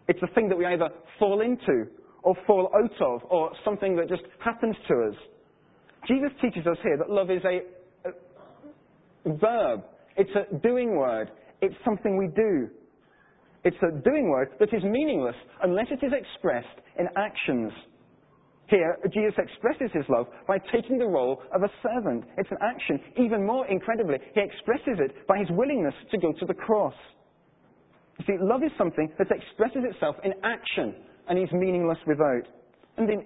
It's 0.07 0.21
a 0.21 0.33
thing 0.35 0.47
that 0.49 0.57
we 0.57 0.65
either 0.65 0.89
fall 1.17 1.41
into 1.41 1.87
or 2.21 2.35
fall 2.45 2.69
out 2.75 3.01
of, 3.01 3.21
or 3.29 3.51
something 3.63 3.95
that 3.95 4.07
just 4.09 4.23
happens 4.43 4.75
to 4.87 4.93
us. 5.09 5.15
Jesus 6.07 6.29
teaches 6.41 6.67
us 6.67 6.77
here 6.83 6.97
that 6.97 7.09
love 7.09 7.31
is 7.31 7.41
a, 7.43 7.61
a 9.27 9.37
verb, 9.37 9.83
it's 10.17 10.29
a 10.35 10.55
doing 10.59 10.95
word, 10.95 11.31
it's 11.61 11.75
something 11.83 12.17
we 12.17 12.27
do. 12.35 12.69
It's 13.63 13.77
a 13.81 13.99
doing 14.03 14.29
word 14.29 14.49
that 14.59 14.71
is 14.71 14.83
meaningless 14.83 15.35
unless 15.63 15.87
it 15.89 16.05
is 16.05 16.11
expressed 16.13 16.79
in 16.99 17.07
actions. 17.17 17.71
Here, 18.67 18.97
Jesus 19.13 19.33
expresses 19.37 19.91
his 19.93 20.05
love 20.09 20.25
by 20.47 20.57
taking 20.73 20.97
the 20.97 21.05
role 21.05 21.41
of 21.53 21.61
a 21.61 21.69
servant. 21.83 22.25
It's 22.37 22.49
an 22.49 22.57
action. 22.61 22.99
Even 23.17 23.45
more 23.45 23.67
incredibly, 23.67 24.17
he 24.33 24.41
expresses 24.41 24.97
it 24.99 25.27
by 25.27 25.37
his 25.37 25.49
willingness 25.51 25.93
to 26.11 26.17
go 26.17 26.33
to 26.39 26.45
the 26.45 26.53
cross. 26.53 26.95
You 28.19 28.25
see, 28.25 28.33
love 28.41 28.63
is 28.63 28.71
something 28.77 29.11
that 29.19 29.27
expresses 29.29 29.83
itself 29.91 30.15
in 30.23 30.33
action 30.43 30.95
and 31.29 31.37
is 31.37 31.51
meaningless 31.51 31.99
without. 32.07 32.47
And 32.97 33.07
the 33.07 33.21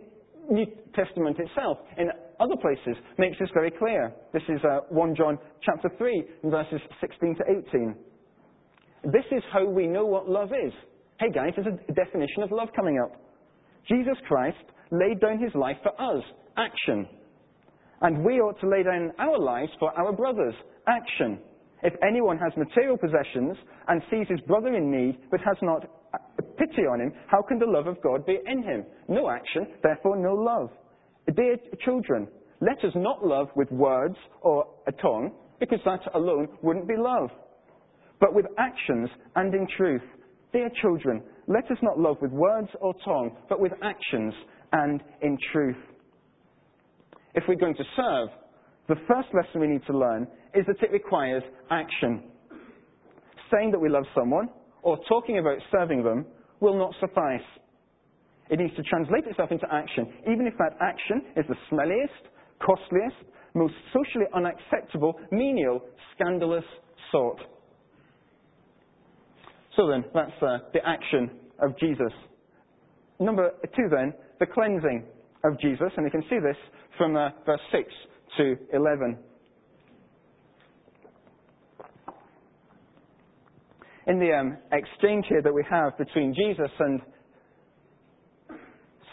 New 0.51 0.65
Testament 0.95 1.37
itself, 1.39 1.77
in 1.97 2.09
other 2.39 2.55
places, 2.59 3.01
makes 3.17 3.37
this 3.39 3.49
very 3.53 3.71
clear. 3.71 4.11
This 4.33 4.43
is 4.49 4.59
uh, 4.65 4.79
1 4.89 5.15
John 5.15 5.37
chapter 5.63 5.89
3, 5.97 6.23
verses 6.45 6.81
16 6.99 7.35
to 7.35 7.43
18. 7.69 7.95
This 9.05 9.25
is 9.31 9.43
how 9.53 9.65
we 9.65 9.87
know 9.87 10.05
what 10.05 10.27
love 10.27 10.49
is. 10.49 10.73
Hey 11.19 11.31
guys, 11.33 11.51
there's 11.55 11.67
a 11.67 11.93
definition 11.93 12.43
of 12.43 12.51
love 12.51 12.69
coming 12.75 12.99
up. 12.99 13.11
Jesus 13.87 14.15
Christ 14.27 14.57
laid 14.91 15.19
down 15.19 15.39
his 15.39 15.53
life 15.55 15.77
for 15.83 15.93
us. 16.01 16.23
Action. 16.57 17.07
And 18.01 18.23
we 18.23 18.39
ought 18.39 18.59
to 18.61 18.69
lay 18.69 18.83
down 18.83 19.11
our 19.19 19.37
lives 19.37 19.71
for 19.79 19.91
our 19.99 20.13
brothers. 20.13 20.53
Action. 20.87 21.39
If 21.83 21.93
anyone 22.07 22.37
has 22.37 22.51
material 22.57 22.97
possessions 22.97 23.57
and 23.87 24.01
sees 24.09 24.27
his 24.27 24.41
brother 24.41 24.73
in 24.75 24.91
need 24.91 25.17
but 25.31 25.39
has 25.41 25.57
not 25.61 25.85
uh, 26.13 26.17
pity 26.57 26.81
on 26.81 26.99
him, 27.01 27.13
how 27.27 27.41
can 27.41 27.59
the 27.59 27.65
love 27.65 27.87
of 27.87 28.01
God 28.01 28.25
be 28.25 28.37
in 28.45 28.63
him? 28.63 28.85
No 29.07 29.29
action, 29.29 29.67
therefore 29.83 30.17
no 30.17 30.33
love. 30.33 30.69
Dear 31.35 31.57
children, 31.85 32.27
let 32.61 32.83
us 32.83 32.91
not 32.95 33.25
love 33.25 33.47
with 33.55 33.71
words 33.71 34.15
or 34.41 34.65
a 34.87 34.91
tongue, 34.91 35.31
because 35.59 35.79
that 35.85 36.01
alone 36.15 36.47
wouldn't 36.61 36.87
be 36.87 36.95
love, 36.97 37.29
but 38.19 38.33
with 38.33 38.45
actions 38.57 39.09
and 39.35 39.53
in 39.53 39.67
truth. 39.77 40.01
Dear 40.51 40.69
children, 40.81 41.21
let 41.47 41.65
us 41.71 41.77
not 41.81 41.99
love 41.99 42.17
with 42.21 42.31
words 42.31 42.69
or 42.81 42.93
tongue, 43.05 43.37
but 43.47 43.59
with 43.59 43.71
actions 43.83 44.33
and 44.71 45.01
in 45.21 45.37
truth. 45.51 45.77
If 47.35 47.43
we're 47.47 47.55
going 47.55 47.75
to 47.75 47.83
serve, 47.95 48.29
the 48.87 48.95
first 49.07 49.29
lesson 49.33 49.61
we 49.61 49.67
need 49.67 49.85
to 49.87 49.97
learn 49.97 50.27
is 50.55 50.65
that 50.65 50.81
it 50.81 50.91
requires 50.91 51.43
action. 51.69 52.23
Saying 53.51 53.71
that 53.71 53.79
we 53.79 53.89
love 53.89 54.05
someone 54.15 54.49
or 54.81 54.97
talking 55.07 55.39
about 55.39 55.57
serving 55.71 56.03
them 56.03 56.25
will 56.59 56.77
not 56.77 56.93
suffice. 56.99 57.45
It 58.49 58.59
needs 58.59 58.75
to 58.75 58.83
translate 58.83 59.25
itself 59.25 59.51
into 59.51 59.67
action, 59.71 60.11
even 60.31 60.47
if 60.47 60.53
that 60.57 60.75
action 60.81 61.21
is 61.37 61.45
the 61.47 61.55
smelliest, 61.71 62.29
costliest, 62.65 63.15
most 63.53 63.73
socially 63.93 64.25
unacceptable, 64.33 65.19
menial, 65.31 65.81
scandalous 66.15 66.63
sort. 67.11 67.39
So 69.75 69.87
then, 69.87 70.03
that's 70.13 70.31
uh, 70.41 70.57
the 70.73 70.79
action 70.85 71.29
of 71.59 71.77
Jesus. 71.79 72.11
Number 73.19 73.51
two, 73.75 73.87
then, 73.89 74.13
the 74.39 74.45
cleansing 74.45 75.03
of 75.43 75.59
Jesus, 75.59 75.91
and 75.97 76.05
you 76.05 76.11
can 76.11 76.23
see 76.29 76.39
this 76.39 76.57
from 76.97 77.15
uh, 77.15 77.29
verse 77.45 77.61
6 77.71 77.83
to 78.37 78.55
11. 78.73 79.17
In 84.07 84.19
the 84.19 84.33
um, 84.33 84.57
exchange 84.71 85.25
here 85.29 85.41
that 85.41 85.53
we 85.53 85.63
have 85.69 85.97
between 85.97 86.33
Jesus 86.33 86.71
and 86.79 87.01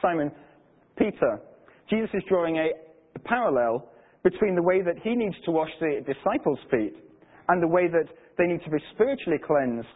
Simon 0.00 0.30
Peter, 0.97 1.40
Jesus 1.90 2.09
is 2.14 2.23
drawing 2.28 2.56
a, 2.56 2.68
a 3.14 3.18
parallel 3.21 3.90
between 4.25 4.54
the 4.54 4.62
way 4.62 4.80
that 4.83 4.95
he 5.02 5.14
needs 5.14 5.37
to 5.45 5.50
wash 5.50 5.71
the 5.80 6.00
disciples' 6.06 6.59
feet 6.71 6.95
and 7.49 7.62
the 7.62 7.68
way 7.68 7.88
that 7.88 8.06
they 8.38 8.47
need 8.47 8.62
to 8.64 8.71
be 8.71 8.78
spiritually 8.95 9.38
cleansed 9.45 9.87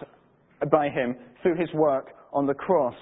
by 0.71 0.89
him 0.89 1.17
through 1.43 1.57
his 1.57 1.73
work 1.75 2.09
on 2.33 2.47
the 2.47 2.55
cross. 2.55 2.95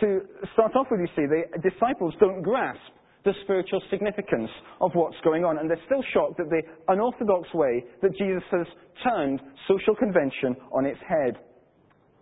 To 0.00 0.20
start 0.54 0.74
off 0.74 0.86
with, 0.90 1.00
you 1.00 1.08
see, 1.14 1.26
the 1.26 1.58
disciples 1.68 2.14
don't 2.20 2.42
grasp 2.42 2.80
the 3.24 3.32
spiritual 3.44 3.80
significance 3.90 4.50
of 4.80 4.90
what's 4.94 5.16
going 5.22 5.44
on, 5.44 5.58
and 5.58 5.70
they're 5.70 5.78
still 5.86 6.02
shocked 6.12 6.40
at 6.40 6.48
the 6.48 6.62
unorthodox 6.88 7.48
way 7.54 7.84
that 8.02 8.16
Jesus 8.16 8.42
has 8.50 8.66
turned 9.04 9.40
social 9.68 9.94
convention 9.94 10.56
on 10.72 10.86
its 10.86 10.98
head. 11.06 11.36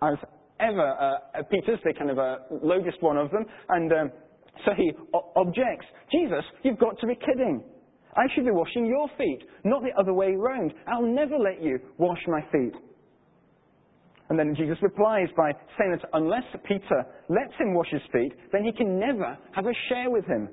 As 0.03 0.17
ever, 0.59 0.89
uh, 1.01 1.43
Peter's 1.51 1.79
the 1.85 1.95
kind 1.95 2.11
of 2.11 2.19
uh, 2.19 2.37
lowest 2.63 3.01
one 3.03 3.17
of 3.17 3.31
them, 3.31 3.45
and 3.71 3.93
um, 3.93 4.11
so 4.65 4.73
he 4.77 4.93
o- 5.15 5.33
objects. 5.37 5.87
Jesus, 6.13 6.45
you've 6.63 6.79
got 6.79 6.99
to 7.01 7.07
be 7.07 7.15
kidding. 7.15 7.63
I 8.17 8.25
should 8.35 8.45
be 8.45 8.51
washing 8.51 8.87
your 8.87 9.09
feet, 9.17 9.41
not 9.65 9.83
the 9.83 9.99
other 9.99 10.13
way 10.13 10.35
round. 10.37 10.75
I'll 10.87 11.07
never 11.07 11.39
let 11.39 11.63
you 11.63 11.79
wash 11.97 12.21
my 12.27 12.41
feet. 12.53 12.75
And 14.31 14.39
then 14.39 14.55
Jesus 14.57 14.79
replies 14.81 15.27
by 15.37 15.51
saying 15.77 15.91
that 15.91 16.09
unless 16.15 16.45
Peter 16.67 17.05
lets 17.29 17.53
him 17.59 17.75
wash 17.75 17.89
his 17.91 18.03
feet, 18.13 18.33
then 18.53 18.65
he 18.65 18.73
can 18.73 18.99
never 18.99 19.37
have 19.53 19.67
a 19.67 19.75
share 19.89 20.09
with 20.09 20.25
him. 20.25 20.49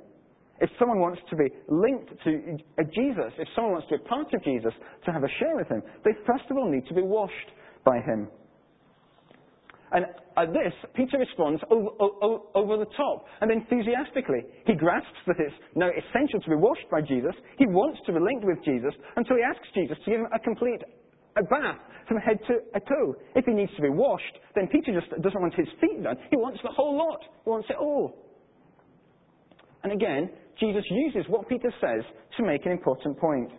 If 0.60 0.72
someone 0.80 1.00
wants 1.00 1.22
to 1.30 1.36
be 1.36 1.46
linked 1.70 2.10
to 2.24 2.58
a 2.80 2.84
Jesus, 2.84 3.32
if 3.38 3.48
someone 3.56 3.74
wants 3.74 3.88
to 3.90 4.00
be 4.00 4.04
part 4.06 4.34
of 4.34 4.44
Jesus, 4.44 4.74
to 5.06 5.12
have 5.14 5.24
a 5.24 5.30
share 5.40 5.56
with 5.56 5.68
him, 5.68 5.84
they 6.04 6.12
first 6.26 6.46
of 6.50 6.58
all 6.58 6.70
need 6.70 6.88
to 6.88 6.96
be 6.96 7.04
washed 7.04 7.50
by 7.86 7.98
him. 7.98 8.28
And 9.92 10.06
at 10.36 10.52
this, 10.52 10.74
Peter 10.96 11.18
responds 11.20 11.62
over, 11.70 11.90
over, 12.00 12.44
over, 12.56 12.78
the 12.78 12.92
top 12.98 13.26
and 13.40 13.52
enthusiastically. 13.52 14.44
He 14.66 14.74
grasps 14.74 15.22
that 15.28 15.38
it's 15.40 15.56
now 15.76 15.88
essential 15.88 16.42
to 16.42 16.50
be 16.50 16.56
washed 16.58 16.90
by 16.92 17.00
Jesus. 17.02 17.32
He 17.58 17.68
wants 17.68 18.00
to 18.06 18.12
be 18.12 18.20
linked 18.20 18.44
with 18.44 18.58
Jesus, 18.66 18.92
and 19.16 19.26
so 19.30 19.36
he 19.36 19.44
asks 19.44 19.68
Jesus 19.74 19.98
to 20.04 20.12
give 20.12 20.20
him 20.20 20.28
a 20.34 20.40
complete 20.40 20.82
a 21.38 21.44
bath 21.44 21.80
from 22.08 22.18
head 22.18 22.40
to 22.48 22.54
a 22.76 22.80
toe. 22.80 23.16
If 23.36 23.46
he 23.46 23.54
needs 23.54 23.72
to 23.76 23.82
be 23.82 23.90
washed, 23.90 24.38
then 24.56 24.68
Peter 24.68 24.98
just 25.00 25.10
doesn't 25.22 25.42
want 25.42 25.54
his 25.54 25.68
feet 25.80 26.04
done. 26.04 26.16
He 26.30 26.38
wants 26.38 26.60
the 26.64 26.70
whole 26.70 26.98
lot. 26.98 27.20
He 27.44 27.50
wants 27.50 27.68
it 27.70 27.78
all. 27.80 28.16
And 29.84 29.94
again, 29.94 30.30
Jesus 30.60 30.84
uses 30.90 31.26
what 31.30 31.48
Peter 31.48 31.72
says 31.80 32.04
to 32.38 32.44
make 32.44 32.66
an 32.66 32.72
important 32.72 33.20
point. 33.20 33.52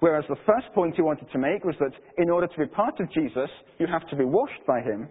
Whereas 0.00 0.24
the 0.28 0.36
first 0.46 0.72
point 0.74 0.94
he 0.94 1.02
wanted 1.02 1.30
to 1.32 1.38
make 1.38 1.64
was 1.64 1.74
that 1.80 1.92
in 2.18 2.30
order 2.30 2.46
to 2.46 2.58
be 2.58 2.66
part 2.66 3.00
of 3.00 3.12
Jesus, 3.12 3.50
you 3.78 3.86
have 3.86 4.08
to 4.10 4.16
be 4.16 4.24
washed 4.24 4.64
by 4.66 4.80
him. 4.80 5.08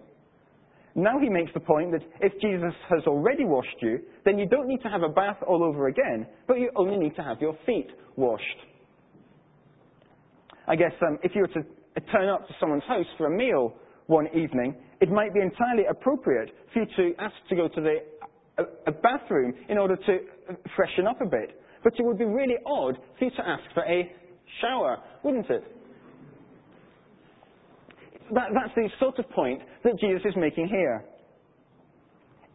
Now 0.94 1.18
he 1.20 1.28
makes 1.28 1.52
the 1.52 1.60
point 1.60 1.92
that 1.92 2.02
if 2.20 2.32
Jesus 2.40 2.74
has 2.88 3.06
already 3.06 3.44
washed 3.44 3.76
you, 3.82 4.00
then 4.24 4.38
you 4.38 4.48
don't 4.48 4.66
need 4.66 4.82
to 4.82 4.88
have 4.88 5.02
a 5.02 5.08
bath 5.08 5.36
all 5.46 5.62
over 5.62 5.88
again, 5.88 6.26
but 6.46 6.58
you 6.58 6.70
only 6.74 6.96
need 6.96 7.14
to 7.16 7.22
have 7.22 7.40
your 7.40 7.56
feet 7.66 7.88
washed. 8.16 8.44
I 10.68 10.76
guess 10.76 10.92
um, 11.06 11.18
if 11.22 11.34
you 11.34 11.42
were 11.42 11.48
to 11.48 11.60
uh, 11.60 12.12
turn 12.12 12.28
up 12.28 12.46
to 12.46 12.54
someone's 12.60 12.84
house 12.84 13.06
for 13.16 13.26
a 13.26 13.30
meal 13.30 13.74
one 14.06 14.26
evening, 14.28 14.76
it 15.00 15.10
might 15.10 15.32
be 15.32 15.40
entirely 15.40 15.84
appropriate 15.88 16.50
for 16.72 16.80
you 16.80 16.86
to 16.96 17.20
ask 17.20 17.34
to 17.48 17.56
go 17.56 17.68
to 17.68 17.80
the 17.80 17.96
a, 18.58 18.90
a 18.90 18.92
bathroom 18.92 19.54
in 19.68 19.78
order 19.78 19.96
to 19.96 20.18
uh, 20.50 20.54
freshen 20.76 21.06
up 21.06 21.20
a 21.20 21.26
bit. 21.26 21.60
But 21.82 21.94
it 21.98 22.04
would 22.04 22.18
be 22.18 22.24
really 22.24 22.56
odd 22.66 22.98
for 23.18 23.24
you 23.24 23.30
to 23.30 23.48
ask 23.48 23.62
for 23.72 23.84
a 23.84 24.12
shower, 24.60 24.98
wouldn't 25.22 25.48
it? 25.48 25.64
That, 28.34 28.48
that's 28.52 28.74
the 28.74 28.88
sort 29.00 29.18
of 29.18 29.30
point 29.30 29.62
that 29.84 29.98
Jesus 29.98 30.22
is 30.26 30.34
making 30.36 30.68
here. 30.68 31.04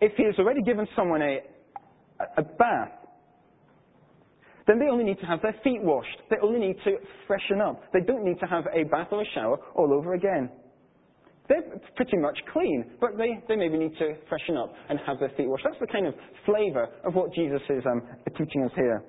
If 0.01 0.13
he 0.17 0.25
has 0.25 0.35
already 0.37 0.61
given 0.61 0.87
someone 0.95 1.21
a, 1.21 1.39
a 2.37 2.43
bath, 2.43 2.91
then 4.67 4.79
they 4.79 4.87
only 4.87 5.03
need 5.03 5.19
to 5.19 5.25
have 5.25 5.41
their 5.41 5.55
feet 5.63 5.81
washed. 5.81 6.17
They 6.29 6.37
only 6.41 6.59
need 6.59 6.77
to 6.85 6.97
freshen 7.27 7.61
up. 7.61 7.81
They 7.93 8.01
don't 8.01 8.23
need 8.23 8.39
to 8.39 8.45
have 8.45 8.65
a 8.73 8.83
bath 8.83 9.07
or 9.11 9.21
a 9.21 9.25
shower 9.35 9.57
all 9.75 9.93
over 9.93 10.13
again. 10.13 10.49
They're 11.49 11.63
pretty 11.97 12.17
much 12.17 12.37
clean, 12.53 12.85
but 13.01 13.17
they, 13.17 13.43
they 13.49 13.57
maybe 13.57 13.77
need 13.77 13.97
to 13.99 14.15
freshen 14.29 14.55
up 14.55 14.73
and 14.89 14.97
have 15.05 15.19
their 15.19 15.31
feet 15.35 15.47
washed. 15.47 15.65
That's 15.65 15.79
the 15.79 15.87
kind 15.87 16.07
of 16.07 16.13
flavour 16.45 16.87
of 17.03 17.15
what 17.15 17.33
Jesus 17.33 17.61
is 17.69 17.83
um, 17.85 18.01
teaching 18.37 18.63
us 18.63 18.71
here. 18.75 19.03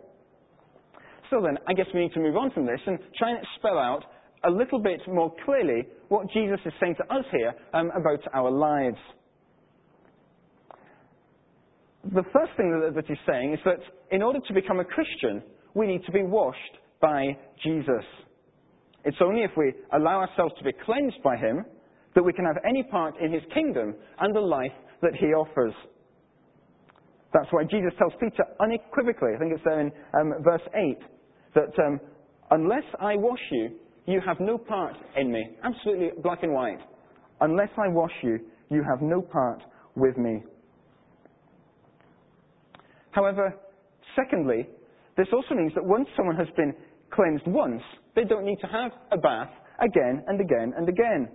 So 1.30 1.40
then, 1.40 1.58
I 1.68 1.72
guess 1.72 1.86
we 1.94 2.00
need 2.00 2.12
to 2.14 2.20
move 2.20 2.36
on 2.36 2.50
from 2.50 2.66
this 2.66 2.80
and 2.86 2.98
try 3.16 3.30
and 3.30 3.38
spell 3.58 3.78
out 3.78 4.04
a 4.44 4.50
little 4.50 4.80
bit 4.80 5.00
more 5.06 5.32
clearly 5.44 5.84
what 6.08 6.26
Jesus 6.32 6.58
is 6.66 6.72
saying 6.80 6.96
to 6.96 7.14
us 7.14 7.24
here 7.30 7.54
um, 7.72 7.90
about 7.96 8.20
our 8.34 8.50
lives 8.50 8.98
the 12.12 12.24
first 12.32 12.52
thing 12.56 12.92
that, 12.94 13.04
he's 13.06 13.16
saying 13.26 13.54
is 13.54 13.60
that 13.64 13.78
in 14.10 14.22
order 14.22 14.38
to 14.46 14.54
become 14.54 14.80
a 14.80 14.84
Christian, 14.84 15.42
we 15.74 15.86
need 15.86 16.04
to 16.06 16.12
be 16.12 16.22
washed 16.22 16.58
by 17.00 17.36
Jesus. 17.62 18.04
It's 19.04 19.16
only 19.20 19.42
if 19.42 19.50
we 19.56 19.72
allow 19.92 20.20
ourselves 20.20 20.54
to 20.58 20.64
be 20.64 20.72
cleansed 20.84 21.22
by 21.22 21.36
him 21.36 21.64
that 22.14 22.22
we 22.22 22.32
can 22.32 22.44
have 22.44 22.56
any 22.66 22.82
part 22.82 23.14
in 23.20 23.32
his 23.32 23.42
kingdom 23.52 23.94
and 24.20 24.34
the 24.34 24.40
life 24.40 24.72
that 25.02 25.14
he 25.14 25.26
offers. 25.26 25.74
That's 27.32 27.48
why 27.50 27.64
Jesus 27.64 27.92
tells 27.98 28.12
Peter 28.20 28.44
unequivocally, 28.60 29.32
I 29.34 29.38
think 29.38 29.52
it's 29.54 29.64
there 29.64 29.80
in 29.80 29.90
um, 30.18 30.32
verse 30.42 30.62
8, 30.74 30.98
that 31.56 31.84
um, 31.84 32.00
unless 32.50 32.84
I 33.00 33.16
wash 33.16 33.40
you, 33.50 33.70
you 34.06 34.20
have 34.24 34.38
no 34.38 34.56
part 34.56 34.94
in 35.16 35.32
me. 35.32 35.56
Absolutely 35.64 36.10
black 36.22 36.42
and 36.42 36.52
white. 36.52 36.78
Unless 37.40 37.70
I 37.76 37.88
wash 37.88 38.12
you, 38.22 38.38
you 38.70 38.84
have 38.88 39.02
no 39.02 39.20
part 39.20 39.60
with 39.96 40.16
me. 40.16 40.42
However, 43.14 43.54
secondly, 44.16 44.68
this 45.16 45.28
also 45.32 45.54
means 45.54 45.72
that 45.74 45.84
once 45.84 46.08
someone 46.16 46.36
has 46.36 46.48
been 46.56 46.74
cleansed 47.10 47.46
once, 47.46 47.82
they 48.16 48.24
don't 48.24 48.44
need 48.44 48.58
to 48.60 48.66
have 48.66 48.90
a 49.12 49.16
bath 49.16 49.50
again 49.80 50.24
and 50.26 50.40
again 50.40 50.74
and 50.76 50.88
again. 50.88 51.28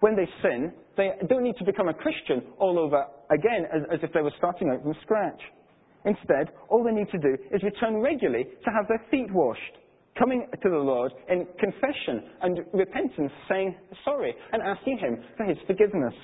When 0.00 0.14
they 0.14 0.28
sin, 0.42 0.72
they 0.96 1.12
don't 1.28 1.42
need 1.42 1.56
to 1.56 1.64
become 1.64 1.88
a 1.88 1.94
Christian 1.94 2.42
all 2.58 2.78
over 2.78 3.06
again 3.30 3.64
as, 3.72 3.82
as 3.90 4.00
if 4.02 4.12
they 4.12 4.20
were 4.20 4.32
starting 4.36 4.68
out 4.68 4.82
from 4.82 4.94
scratch. 5.02 5.40
Instead, 6.04 6.52
all 6.68 6.84
they 6.84 6.90
need 6.92 7.10
to 7.12 7.18
do 7.18 7.34
is 7.50 7.62
return 7.62 7.96
regularly 7.96 8.44
to 8.44 8.70
have 8.70 8.86
their 8.88 9.02
feet 9.10 9.32
washed, 9.32 9.78
coming 10.18 10.46
to 10.62 10.68
the 10.68 10.76
Lord 10.76 11.12
in 11.30 11.46
confession 11.58 12.28
and 12.42 12.60
repentance, 12.74 13.32
saying 13.48 13.74
sorry 14.04 14.34
and 14.52 14.62
asking 14.62 14.98
Him 14.98 15.24
for 15.36 15.46
His 15.46 15.56
forgiveness. 15.66 16.14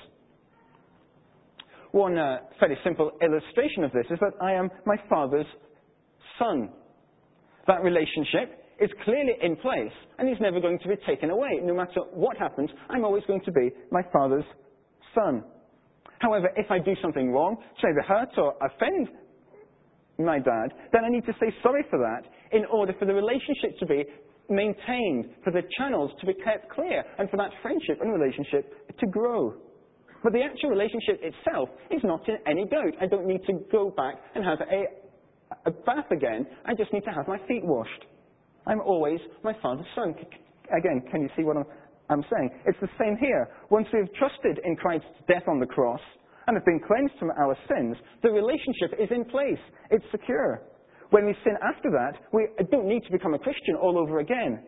One 1.91 2.17
uh, 2.17 2.37
fairly 2.59 2.75
simple 2.83 3.11
illustration 3.21 3.83
of 3.83 3.91
this 3.91 4.05
is 4.11 4.19
that 4.19 4.33
I 4.41 4.53
am 4.53 4.69
my 4.85 4.95
father's 5.09 5.45
son. 6.37 6.69
That 7.67 7.83
relationship 7.83 8.59
is 8.79 8.89
clearly 9.03 9.33
in 9.41 9.55
place 9.57 9.91
and 10.17 10.29
is 10.29 10.37
never 10.39 10.59
going 10.59 10.79
to 10.79 10.87
be 10.87 10.95
taken 11.07 11.29
away. 11.29 11.59
No 11.63 11.73
matter 11.73 12.01
what 12.13 12.37
happens, 12.37 12.69
I'm 12.89 13.03
always 13.03 13.23
going 13.27 13.41
to 13.45 13.51
be 13.51 13.69
my 13.91 14.01
father's 14.13 14.45
son. 15.15 15.43
However, 16.19 16.49
if 16.55 16.69
I 16.69 16.79
do 16.79 16.93
something 17.01 17.31
wrong, 17.31 17.57
say 17.81 17.89
either 17.89 18.01
hurt 18.01 18.29
or 18.37 18.55
offend 18.61 19.09
my 20.17 20.37
dad, 20.37 20.73
then 20.91 21.05
I 21.05 21.09
need 21.09 21.25
to 21.25 21.33
say 21.39 21.53
sorry 21.63 21.85
for 21.89 21.97
that 21.99 22.29
in 22.55 22.65
order 22.65 22.93
for 22.99 23.05
the 23.05 23.13
relationship 23.13 23.79
to 23.79 23.85
be 23.85 24.03
maintained, 24.49 25.29
for 25.43 25.51
the 25.51 25.61
channels 25.77 26.11
to 26.19 26.25
be 26.25 26.33
kept 26.33 26.69
clear, 26.71 27.03
and 27.17 27.29
for 27.29 27.37
that 27.37 27.51
friendship 27.61 27.99
and 28.01 28.11
relationship 28.11 28.97
to 28.99 29.07
grow. 29.07 29.53
But 30.23 30.33
the 30.33 30.41
actual 30.41 30.69
relationship 30.69 31.21
itself 31.21 31.69
is 31.91 32.01
not 32.03 32.27
in 32.27 32.37
any 32.47 32.65
doubt. 32.65 32.93
I 33.01 33.07
don't 33.07 33.25
need 33.25 33.41
to 33.47 33.53
go 33.71 33.89
back 33.91 34.15
and 34.35 34.43
have 34.43 34.59
a, 34.61 35.69
a 35.69 35.71
bath 35.71 36.11
again. 36.11 36.45
I 36.65 36.73
just 36.75 36.91
need 36.93 37.03
to 37.05 37.11
have 37.11 37.27
my 37.27 37.37
feet 37.47 37.63
washed. 37.63 38.05
I'm 38.67 38.81
always 38.81 39.19
my 39.43 39.53
father's 39.61 39.85
son. 39.95 40.13
Again, 40.77 41.01
can 41.09 41.21
you 41.21 41.29
see 41.35 41.43
what 41.43 41.57
I'm, 41.57 41.65
I'm 42.09 42.23
saying? 42.31 42.49
It's 42.65 42.77
the 42.81 42.89
same 42.99 43.17
here. 43.19 43.49
Once 43.69 43.87
we've 43.93 44.13
trusted 44.15 44.59
in 44.63 44.75
Christ's 44.75 45.07
death 45.27 45.43
on 45.47 45.59
the 45.59 45.65
cross 45.65 46.01
and 46.47 46.55
have 46.55 46.65
been 46.65 46.81
cleansed 46.85 47.13
from 47.17 47.31
our 47.31 47.57
sins, 47.67 47.95
the 48.21 48.29
relationship 48.29 48.99
is 48.99 49.09
in 49.11 49.25
place. 49.25 49.61
It's 49.91 50.05
secure. 50.11 50.61
When 51.11 51.25
we 51.25 51.35
sin 51.43 51.55
after 51.63 51.89
that, 51.89 52.21
we 52.33 52.47
uh, 52.59 52.63
don't 52.71 52.87
need 52.87 53.03
to 53.05 53.11
become 53.11 53.33
a 53.33 53.39
Christian 53.39 53.75
all 53.81 53.97
over 53.97 54.19
again. 54.19 54.63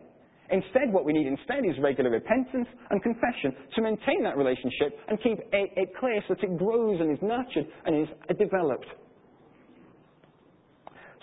Instead, 0.52 0.92
what 0.92 1.06
we 1.06 1.14
need 1.14 1.26
instead 1.26 1.64
is 1.64 1.74
regular 1.80 2.10
repentance 2.10 2.68
and 2.90 3.02
confession 3.02 3.56
to 3.74 3.80
maintain 3.80 4.22
that 4.22 4.36
relationship 4.36 4.98
and 5.08 5.20
keep 5.22 5.38
it, 5.50 5.88
clear 5.98 6.22
so 6.28 6.34
that 6.34 6.44
it 6.44 6.58
grows 6.58 7.00
and 7.00 7.10
is 7.10 7.18
nurtured 7.22 7.66
and 7.86 8.02
is 8.02 8.08
developed. 8.38 8.86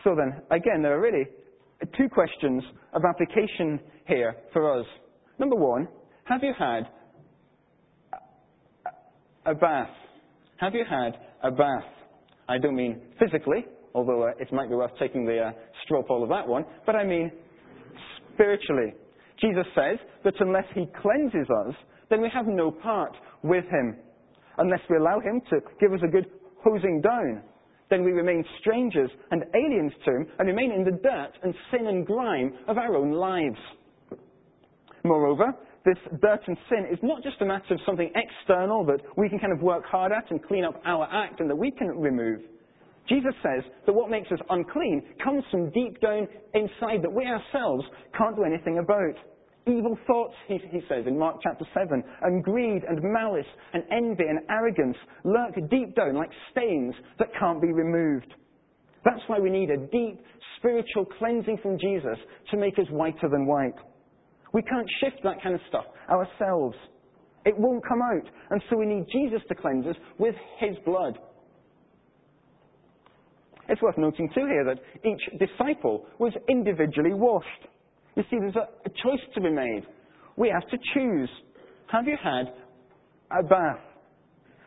So 0.04 0.16
then, 0.16 0.42
again, 0.50 0.82
there 0.82 0.98
are 0.98 1.02
really 1.02 1.26
two 1.96 2.10
questions 2.10 2.64
of 2.94 3.04
application 3.08 3.80
here 4.08 4.36
for 4.52 4.80
us. 4.80 4.86
Number 5.38 5.56
one, 5.56 5.88
have 6.24 6.42
you 6.44 6.54
had 6.58 6.88
a 9.46 9.54
bath? 9.54 9.90
Have 10.58 10.74
you 10.74 10.86
had 10.90 11.14
a 11.44 11.52
bath? 11.52 11.86
I 12.48 12.58
don't 12.58 12.76
mean 12.76 13.00
physically, 13.20 13.66
although 13.94 14.24
uh, 14.24 14.32
it 14.40 14.52
might 14.52 14.70
be 14.70 14.76
worth 14.76 14.92
taking 15.00 15.26
the 15.26 15.40
uh, 15.40 15.52
straw 15.84 16.02
poll 16.02 16.24
of 16.24 16.30
that 16.30 16.48
one, 16.48 16.66
but 16.88 16.96
I 16.96 17.04
mean 17.04 17.32
spiritually. 18.34 18.94
Jesus 19.42 19.66
says 19.76 19.98
that 20.24 20.34
unless 20.40 20.66
he 20.74 20.88
cleanses 21.02 21.48
us, 21.66 21.76
then 22.10 22.22
we 22.22 22.30
have 22.34 22.48
no 22.48 22.72
part 22.72 23.16
with 23.44 23.66
him. 23.66 23.98
Unless 24.58 24.82
we 24.90 24.98
allow 24.98 25.20
him 25.20 25.42
to 25.50 25.60
give 25.80 25.94
us 25.94 26.02
a 26.04 26.08
good 26.08 26.26
hosing 26.64 27.02
down, 27.02 27.42
then 27.90 28.04
we 28.04 28.12
remain 28.12 28.44
strangers 28.60 29.10
and 29.32 29.44
aliens 29.56 29.94
to 30.06 30.12
him 30.12 30.28
and 30.38 30.48
remain 30.48 30.72
in 30.72 30.84
the 30.84 30.92
dirt 30.92 31.32
and 31.44 31.54
sin 31.72 31.88
and 31.88 32.06
grime 32.06 32.54
of 32.68 32.78
our 32.78 32.96
own 32.96 33.12
lives. 33.12 33.58
Moreover, 35.04 35.54
this 35.86 35.98
dirt 36.22 36.42
and 36.48 36.58
sin 36.70 36.86
is 36.92 37.00
not 37.02 37.24
just 37.24 37.42
a 37.42 37.46
matter 37.46 37.74
of 37.74 37.80
something 37.86 38.12
external 38.16 38.86
that 38.86 39.00
we 39.18 39.30
can 39.30 39.40
kind 39.40 39.54
of 39.54 39.62
work 39.62 39.86
hard 39.86 40.12
at 40.12 40.30
and 40.30 40.44
clean 40.44 40.66
up 40.66 40.82
our 40.86 41.08
act 41.12 41.40
and 41.40 41.50
that 41.50 41.56
we 41.56 41.72
can 41.72 41.88
remove. 41.88 42.42
Jesus 43.10 43.34
says 43.42 43.64
that 43.86 43.94
what 43.94 44.10
makes 44.10 44.32
us 44.32 44.40
unclean 44.50 45.04
comes 45.24 45.44
from 45.50 45.72
deep 45.72 46.00
down 46.00 46.28
inside 46.54 47.02
that 47.02 47.12
we 47.12 47.26
ourselves 47.26 47.84
can't 48.18 48.36
do 48.36 48.44
anything 48.44 48.78
about. 48.78 49.16
Evil 49.68 49.98
thoughts, 50.08 50.34
he, 50.48 50.60
he, 50.72 50.82
says 50.88 51.06
in 51.06 51.18
Mark 51.18 51.38
chapter 51.44 51.66
7, 51.74 52.04
and 52.22 52.44
greed 52.44 52.84
and 52.88 53.00
malice 53.04 53.46
and 53.74 53.84
envy 53.92 54.24
and 54.24 54.40
arrogance 54.50 54.96
lurk 55.24 55.54
deep 55.70 55.96
down 55.96 56.16
like 56.16 56.30
stains 56.52 56.94
that 57.20 57.28
can't 57.40 57.62
be 57.62 57.74
removed. 57.74 58.34
That's 59.04 59.22
why 59.28 59.40
we 59.40 59.50
need 59.50 59.70
a 59.70 59.78
deep 59.78 60.20
spiritual 60.58 61.06
cleansing 61.18 61.58
from 61.62 61.78
Jesus 61.80 62.18
to 62.52 62.58
make 62.58 62.78
us 62.80 62.86
whiter 62.90 63.30
than 63.30 63.46
white. 63.46 63.76
We 64.54 64.62
can't 64.64 64.90
shift 65.02 65.24
that 65.24 65.42
kind 65.42 65.56
of 65.56 65.62
stuff 65.68 65.86
ourselves. 66.10 66.76
It 67.46 67.58
won't 67.58 67.84
come 67.88 68.02
out. 68.02 68.28
And 68.50 68.62
so 68.70 68.78
we 68.78 68.86
need 68.86 69.06
Jesus 69.12 69.42
to 69.48 69.56
cleanse 69.56 69.86
us 69.86 69.96
with 70.18 70.36
his 70.60 70.76
blood. 70.86 71.18
It's 73.70 73.82
worth 73.82 73.98
noting 73.98 74.28
too 74.34 74.48
here 74.48 74.66
that 74.66 74.80
each 75.06 75.40
disciple 75.40 76.08
was 76.18 76.34
individually 76.50 77.14
washed. 77.14 77.48
You 78.16 78.24
see, 78.24 78.38
there's 78.40 78.56
a, 78.56 78.68
a 78.86 78.90
choice 79.04 79.24
to 79.36 79.42
be 79.42 79.52
made. 79.52 79.84
We 80.36 80.50
have 80.50 80.68
to 80.70 80.78
choose. 80.94 81.30
Have 81.92 82.06
you 82.06 82.18
had 82.22 82.52
a 83.32 83.44
bath? 83.44 83.80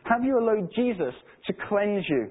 Have 0.05 0.23
you 0.23 0.39
allowed 0.39 0.69
Jesus 0.75 1.13
to 1.47 1.53
cleanse 1.67 2.05
you? 2.07 2.29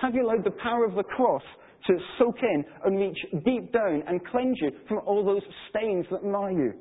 Have 0.00 0.14
you 0.14 0.26
allowed 0.26 0.44
the 0.44 0.56
power 0.62 0.84
of 0.84 0.94
the 0.94 1.04
cross 1.04 1.42
to 1.86 1.96
soak 2.18 2.36
in 2.42 2.64
and 2.84 2.98
reach 2.98 3.18
deep 3.44 3.72
down 3.72 4.02
and 4.06 4.24
cleanse 4.26 4.56
you 4.60 4.70
from 4.88 4.98
all 5.06 5.24
those 5.24 5.42
stains 5.70 6.04
that 6.10 6.24
mar 6.24 6.50
you? 6.50 6.72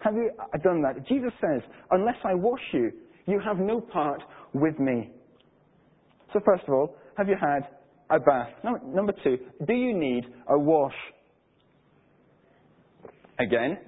Have 0.00 0.14
you 0.14 0.30
uh, 0.38 0.58
done 0.64 0.82
that? 0.82 1.06
Jesus 1.06 1.32
says, 1.40 1.62
unless 1.90 2.16
I 2.24 2.34
wash 2.34 2.60
you, 2.72 2.90
you 3.26 3.40
have 3.44 3.58
no 3.58 3.80
part 3.80 4.20
with 4.52 4.78
me. 4.78 5.10
So 6.32 6.40
first 6.44 6.64
of 6.66 6.74
all, 6.74 6.96
have 7.16 7.28
you 7.28 7.36
had 7.40 7.68
a 8.10 8.18
bath? 8.18 8.50
Number 8.64 9.12
two, 9.22 9.38
do 9.66 9.72
you 9.74 9.96
need 9.96 10.24
a 10.48 10.58
wash? 10.58 10.94
Again, 13.38 13.78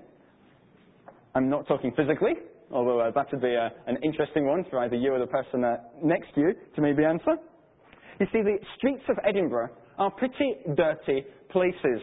I'm 1.34 1.50
not 1.50 1.66
talking 1.66 1.92
physically, 1.96 2.34
although 2.70 3.00
uh, 3.00 3.10
that 3.10 3.26
would 3.32 3.42
be 3.42 3.56
uh, 3.56 3.68
an 3.86 3.98
interesting 4.02 4.46
one 4.46 4.64
for 4.70 4.78
either 4.80 4.96
you 4.96 5.12
or 5.12 5.18
the 5.18 5.26
person 5.26 5.64
uh, 5.64 5.76
next 6.02 6.34
to 6.34 6.40
you 6.40 6.54
to 6.74 6.80
maybe 6.80 7.04
answer. 7.04 7.36
You 8.20 8.26
see, 8.32 8.42
the 8.42 8.58
streets 8.76 9.02
of 9.08 9.16
Edinburgh 9.26 9.70
are 9.98 10.10
pretty 10.10 10.56
dirty 10.76 11.24
places, 11.50 12.00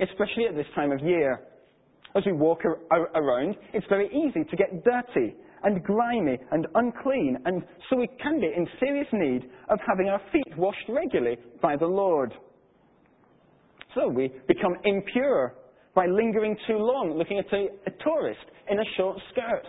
especially 0.00 0.46
at 0.48 0.54
this 0.54 0.66
time 0.74 0.92
of 0.92 1.00
year. 1.00 1.40
As 2.16 2.22
we 2.24 2.32
walk 2.32 2.60
ar- 2.64 3.10
around, 3.14 3.56
it's 3.72 3.86
very 3.88 4.06
easy 4.08 4.44
to 4.48 4.56
get 4.56 4.84
dirty 4.84 5.34
and 5.64 5.82
grimy 5.82 6.38
and 6.52 6.66
unclean, 6.74 7.38
and 7.44 7.62
so 7.88 7.96
we 7.96 8.08
can 8.22 8.40
be 8.40 8.46
in 8.46 8.66
serious 8.78 9.08
need 9.12 9.44
of 9.68 9.78
having 9.86 10.08
our 10.08 10.20
feet 10.32 10.56
washed 10.56 10.88
regularly 10.88 11.36
by 11.60 11.76
the 11.76 11.86
Lord. 11.86 12.32
So 13.94 14.08
we 14.08 14.32
become 14.46 14.74
impure 14.84 15.54
by 15.94 16.06
lingering 16.06 16.56
too 16.66 16.76
long 16.76 17.14
looking 17.16 17.38
at 17.38 17.52
a, 17.52 17.68
a 17.86 17.90
tourist 18.02 18.40
in 18.70 18.78
a 18.78 18.84
short 18.96 19.18
skirt. 19.30 19.62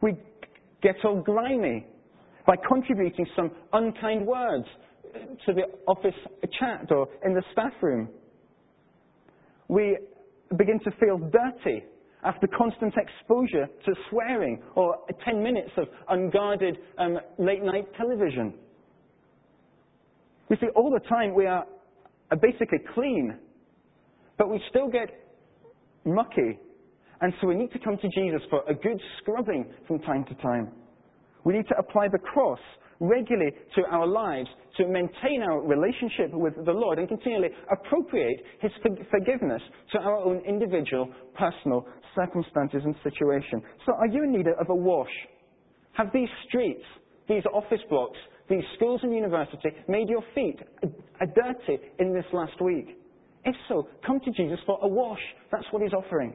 We 0.00 0.14
get 0.82 0.96
all 1.04 1.20
grimy 1.20 1.86
by 2.46 2.54
contributing 2.68 3.26
some 3.34 3.50
unkind 3.72 4.26
words 4.26 4.66
to 5.46 5.52
the 5.52 5.62
office 5.86 6.14
chat 6.58 6.90
or 6.90 7.08
in 7.24 7.34
the 7.34 7.42
staff 7.52 7.72
room. 7.82 8.08
We 9.68 9.96
begin 10.56 10.78
to 10.80 10.90
feel 11.00 11.18
dirty 11.18 11.84
after 12.24 12.46
constant 12.46 12.94
exposure 12.96 13.66
to 13.84 13.94
swearing 14.10 14.62
or 14.74 14.96
10 15.24 15.42
minutes 15.42 15.70
of 15.76 15.86
unguarded 16.08 16.78
um, 16.98 17.18
late 17.38 17.62
night 17.62 17.86
television. 17.96 18.54
You 20.50 20.56
see, 20.60 20.68
all 20.74 20.90
the 20.90 21.06
time 21.08 21.34
we 21.34 21.46
are 21.46 21.66
basically 22.40 22.78
clean, 22.94 23.36
but 24.38 24.50
we 24.50 24.60
still 24.70 24.88
get 24.88 25.08
mucky. 26.04 26.58
And 27.20 27.32
so 27.40 27.46
we 27.46 27.54
need 27.54 27.72
to 27.72 27.78
come 27.78 27.96
to 27.96 28.08
Jesus 28.08 28.42
for 28.50 28.62
a 28.68 28.74
good 28.74 29.00
scrubbing 29.18 29.66
from 29.86 30.00
time 30.00 30.24
to 30.26 30.34
time. 30.36 30.70
We 31.44 31.54
need 31.54 31.68
to 31.68 31.78
apply 31.78 32.08
the 32.08 32.18
cross 32.18 32.58
regularly 33.00 33.52
to 33.74 33.82
our 33.90 34.06
lives 34.06 34.48
to 34.76 34.86
maintain 34.86 35.42
our 35.42 35.60
relationship 35.60 36.32
with 36.32 36.54
the 36.64 36.72
Lord 36.72 36.98
and 36.98 37.08
continually 37.08 37.50
appropriate 37.70 38.42
His 38.60 38.72
forgiveness 39.10 39.62
to 39.92 39.98
our 39.98 40.16
own 40.16 40.42
individual, 40.46 41.08
personal 41.34 41.86
circumstances 42.14 42.82
and 42.84 42.94
situation. 43.02 43.62
So 43.86 43.92
are 43.94 44.06
you 44.06 44.24
in 44.24 44.32
need 44.32 44.46
of 44.48 44.68
a 44.68 44.74
wash? 44.74 45.08
Have 45.92 46.08
these 46.12 46.28
streets, 46.48 46.84
these 47.28 47.42
office 47.52 47.80
blocks, 47.88 48.18
these 48.48 48.64
schools 48.76 49.00
and 49.02 49.14
university 49.14 49.70
made 49.88 50.08
your 50.08 50.22
feet 50.34 50.58
dirty 50.82 51.82
in 51.98 52.12
this 52.12 52.26
last 52.32 52.60
week? 52.60 52.98
If 53.44 53.54
so, 53.68 53.88
come 54.06 54.20
to 54.20 54.30
Jesus 54.30 54.58
for 54.66 54.78
a 54.82 54.88
wash. 54.88 55.20
That's 55.52 55.64
what 55.70 55.82
He's 55.82 55.92
offering. 55.92 56.34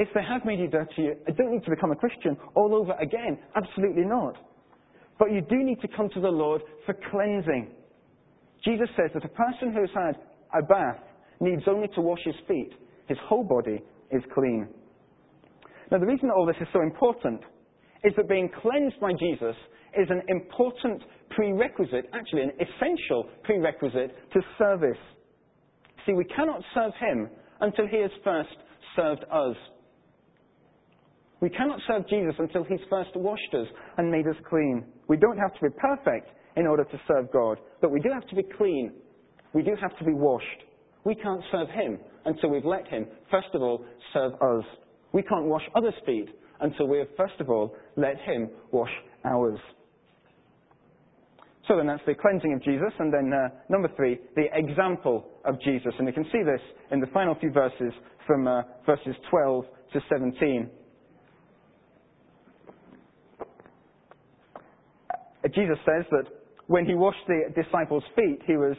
If 0.00 0.08
they 0.14 0.22
have 0.26 0.46
made 0.46 0.58
you 0.58 0.66
dirty, 0.66 1.02
you 1.02 1.14
don't 1.36 1.52
need 1.52 1.64
to 1.64 1.70
become 1.70 1.92
a 1.92 1.96
Christian 1.96 2.34
all 2.54 2.74
over 2.74 2.92
again. 2.92 3.38
Absolutely 3.54 4.04
not. 4.06 4.34
But 5.18 5.30
you 5.30 5.42
do 5.42 5.62
need 5.62 5.78
to 5.82 5.88
come 5.94 6.08
to 6.14 6.20
the 6.22 6.30
Lord 6.30 6.62
for 6.86 6.94
cleansing. 7.10 7.68
Jesus 8.64 8.88
says 8.96 9.10
that 9.12 9.26
a 9.26 9.28
person 9.28 9.74
who 9.74 9.80
has 9.80 9.90
had 9.94 10.16
a 10.58 10.62
bath 10.62 11.04
needs 11.38 11.64
only 11.66 11.86
to 11.88 12.00
wash 12.00 12.20
his 12.24 12.34
feet. 12.48 12.72
His 13.08 13.18
whole 13.28 13.44
body 13.44 13.78
is 14.10 14.22
clean. 14.34 14.68
Now, 15.92 15.98
the 15.98 16.06
reason 16.06 16.28
that 16.28 16.34
all 16.34 16.46
this 16.46 16.56
is 16.62 16.68
so 16.72 16.80
important 16.80 17.42
is 18.02 18.14
that 18.16 18.26
being 18.26 18.48
cleansed 18.62 18.98
by 19.00 19.12
Jesus 19.12 19.54
is 19.98 20.08
an 20.08 20.22
important 20.28 21.02
prerequisite, 21.28 22.08
actually, 22.14 22.44
an 22.44 22.52
essential 22.56 23.28
prerequisite 23.44 24.16
to 24.32 24.40
service. 24.56 24.96
See, 26.06 26.14
we 26.14 26.24
cannot 26.24 26.62
serve 26.74 26.92
Him 26.98 27.28
until 27.60 27.86
He 27.86 28.00
has 28.00 28.10
first 28.24 28.56
served 28.96 29.24
us. 29.30 29.56
We 31.40 31.48
cannot 31.50 31.80
serve 31.86 32.08
Jesus 32.08 32.34
until 32.38 32.64
He's 32.64 32.80
first 32.90 33.10
washed 33.14 33.54
us 33.54 33.66
and 33.96 34.10
made 34.10 34.26
us 34.26 34.36
clean. 34.48 34.84
We 35.08 35.16
don't 35.16 35.38
have 35.38 35.54
to 35.54 35.60
be 35.62 35.74
perfect 35.78 36.28
in 36.56 36.66
order 36.66 36.84
to 36.84 37.00
serve 37.08 37.32
God, 37.32 37.58
but 37.80 37.90
we 37.90 38.00
do 38.00 38.10
have 38.12 38.26
to 38.28 38.36
be 38.36 38.42
clean. 38.42 38.92
We 39.52 39.62
do 39.62 39.72
have 39.80 39.96
to 39.98 40.04
be 40.04 40.12
washed. 40.12 40.46
We 41.04 41.14
can't 41.14 41.42
serve 41.50 41.68
Him 41.70 41.98
until 42.26 42.50
we've 42.50 42.64
let 42.64 42.86
Him, 42.88 43.06
first 43.30 43.48
of 43.54 43.62
all, 43.62 43.84
serve 44.12 44.34
us. 44.34 44.64
We 45.12 45.22
can't 45.22 45.46
wash 45.46 45.62
others' 45.74 45.94
feet 46.04 46.28
until 46.60 46.86
we 46.86 46.98
have, 46.98 47.08
first 47.16 47.40
of 47.40 47.48
all, 47.48 47.74
let 47.96 48.18
Him 48.18 48.50
wash 48.70 48.92
ours. 49.24 49.58
So 51.66 51.76
then 51.76 51.86
that's 51.86 52.02
the 52.06 52.14
cleansing 52.14 52.52
of 52.52 52.62
Jesus. 52.62 52.92
And 52.98 53.12
then 53.12 53.32
uh, 53.32 53.48
number 53.68 53.88
three, 53.96 54.18
the 54.34 54.46
example 54.52 55.24
of 55.44 55.60
Jesus. 55.62 55.92
And 55.98 56.06
we 56.06 56.12
can 56.12 56.24
see 56.24 56.42
this 56.44 56.60
in 56.90 57.00
the 57.00 57.06
final 57.08 57.34
few 57.36 57.50
verses 57.50 57.92
from 58.26 58.46
uh, 58.46 58.62
verses 58.84 59.14
12 59.30 59.64
to 59.92 60.00
17. 60.10 60.68
Jesus 65.48 65.78
says 65.84 66.04
that 66.10 66.24
when 66.66 66.86
he 66.86 66.94
washed 66.94 67.26
the 67.26 67.52
disciples' 67.60 68.04
feet, 68.14 68.40
he 68.46 68.56
was 68.56 68.76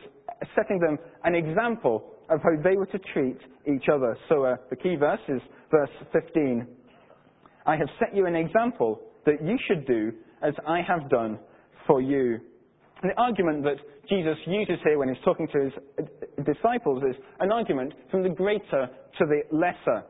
setting 0.56 0.80
them 0.80 0.98
an 1.24 1.36
example 1.36 2.14
of 2.30 2.42
how 2.42 2.52
they 2.64 2.76
were 2.78 2.86
to 2.88 3.00
treat 3.14 3.38
each 3.68 3.90
other. 3.94 4.18
So 4.30 4.46
uh, 4.46 4.56
the 4.70 4.76
key 4.76 4.96
verse 4.96 5.20
is 5.28 5.42
verse 5.70 5.90
15. 6.14 6.68
I 7.66 7.76
have 7.76 7.88
set 8.00 8.16
you 8.16 8.26
an 8.26 8.36
example 8.36 9.02
that 9.26 9.44
you 9.44 9.58
should 9.68 9.86
do 9.86 10.14
as 10.42 10.54
I 10.68 10.82
have 10.88 11.10
done 11.10 11.38
for 11.86 12.02
you. 12.02 12.40
And 13.02 13.12
the 13.12 13.22
argument 13.22 13.64
that 13.64 13.78
Jesus 14.10 14.38
uses 14.46 14.78
here 14.84 14.98
when 14.98 15.10
he's 15.10 15.24
talking 15.24 15.48
to 15.54 15.60
his 15.60 15.74
disciples 16.46 17.04
is 17.10 17.16
an 17.40 17.52
argument 17.52 17.94
from 18.10 18.24
the 18.24 18.30
greater 18.30 18.90
to 19.18 19.26
the 19.26 19.42
lesser. 19.52 20.04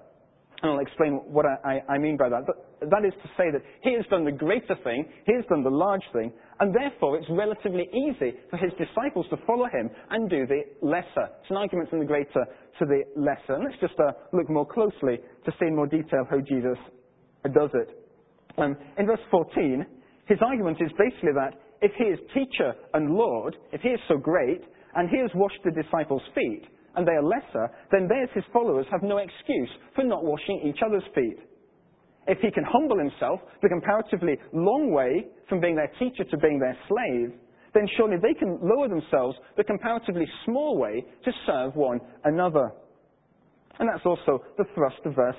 And 0.61 0.71
I'll 0.71 0.79
explain 0.79 1.13
what 1.25 1.45
I, 1.45 1.81
I, 1.89 1.97
mean 1.97 2.17
by 2.17 2.29
that. 2.29 2.45
But 2.45 2.89
that 2.89 3.03
is 3.05 3.13
to 3.23 3.29
say 3.35 3.49
that 3.51 3.61
he 3.81 3.93
has 3.93 4.05
done 4.11 4.25
the 4.25 4.31
greater 4.31 4.75
thing, 4.83 5.05
he 5.25 5.33
has 5.33 5.43
done 5.49 5.63
the 5.63 5.71
large 5.71 6.03
thing, 6.13 6.31
and 6.59 6.73
therefore 6.73 7.17
it's 7.17 7.25
relatively 7.29 7.89
easy 7.89 8.37
for 8.49 8.57
his 8.57 8.71
disciples 8.77 9.25
to 9.31 9.37
follow 9.47 9.65
him 9.65 9.89
and 10.11 10.29
do 10.29 10.45
the 10.45 10.61
lesser. 10.81 11.33
It's 11.41 11.49
an 11.49 11.57
argument 11.57 11.89
from 11.89 11.99
the 11.99 12.05
greater 12.05 12.45
to 12.79 12.85
the 12.85 13.01
lesser. 13.15 13.55
And 13.55 13.65
let's 13.65 13.81
just 13.81 13.99
uh, 13.99 14.11
look 14.33 14.49
more 14.49 14.67
closely 14.67 15.17
to 15.45 15.51
see 15.59 15.65
in 15.65 15.75
more 15.75 15.87
detail 15.87 16.27
how 16.29 16.39
Jesus 16.39 16.77
does 17.53 17.71
it. 17.73 17.89
Um, 18.57 18.77
in 18.99 19.07
verse 19.07 19.19
14, 19.31 19.85
his 20.27 20.37
argument 20.45 20.77
is 20.79 20.91
basically 20.97 21.33
that 21.33 21.57
if 21.81 21.91
he 21.97 22.05
is 22.05 22.19
teacher 22.33 22.73
and 22.93 23.15
Lord, 23.15 23.55
if 23.71 23.81
he 23.81 23.89
is 23.89 23.99
so 24.07 24.17
great, 24.17 24.61
and 24.95 25.09
he 25.09 25.17
has 25.17 25.31
washed 25.33 25.59
the 25.63 25.71
disciples' 25.71 26.21
feet, 26.35 26.63
and 26.95 27.07
they 27.07 27.13
are 27.13 27.23
lesser, 27.23 27.69
then 27.91 28.07
they 28.07 28.21
as 28.21 28.29
his 28.33 28.43
followers 28.51 28.85
have 28.91 29.03
no 29.03 29.17
excuse 29.17 29.69
for 29.95 30.03
not 30.03 30.23
washing 30.23 30.61
each 30.65 30.81
other's 30.85 31.03
feet. 31.15 31.37
If 32.27 32.39
he 32.39 32.51
can 32.51 32.63
humble 32.63 32.97
himself 32.97 33.39
the 33.61 33.69
comparatively 33.69 34.37
long 34.53 34.91
way 34.91 35.25
from 35.49 35.59
being 35.59 35.75
their 35.75 35.91
teacher 35.99 36.23
to 36.23 36.37
being 36.37 36.59
their 36.59 36.77
slave, 36.87 37.33
then 37.73 37.87
surely 37.97 38.17
they 38.21 38.33
can 38.33 38.59
lower 38.61 38.87
themselves 38.87 39.37
the 39.57 39.63
comparatively 39.63 40.27
small 40.45 40.77
way 40.77 41.05
to 41.23 41.31
serve 41.45 41.75
one 41.75 41.99
another. 42.25 42.71
And 43.79 43.89
that's 43.89 44.05
also 44.05 44.43
the 44.57 44.65
thrust 44.75 44.99
of 45.05 45.15
verse 45.15 45.35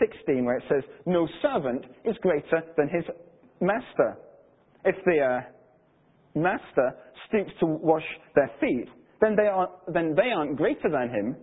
16, 0.00 0.44
where 0.44 0.56
it 0.56 0.64
says, 0.68 0.82
No 1.06 1.28
servant 1.42 1.84
is 2.04 2.16
greater 2.22 2.62
than 2.76 2.88
his 2.88 3.04
master. 3.60 4.16
If 4.84 4.96
the 5.04 5.20
uh, 5.20 5.40
master 6.34 6.94
stoops 7.28 7.52
to 7.60 7.66
wash 7.66 8.04
their 8.34 8.50
feet, 8.60 8.88
then 9.24 9.36
they, 9.36 9.46
are, 9.46 9.70
then 9.92 10.14
they 10.14 10.30
aren't 10.30 10.56
greater 10.56 10.90
than 10.90 11.08
him, 11.08 11.36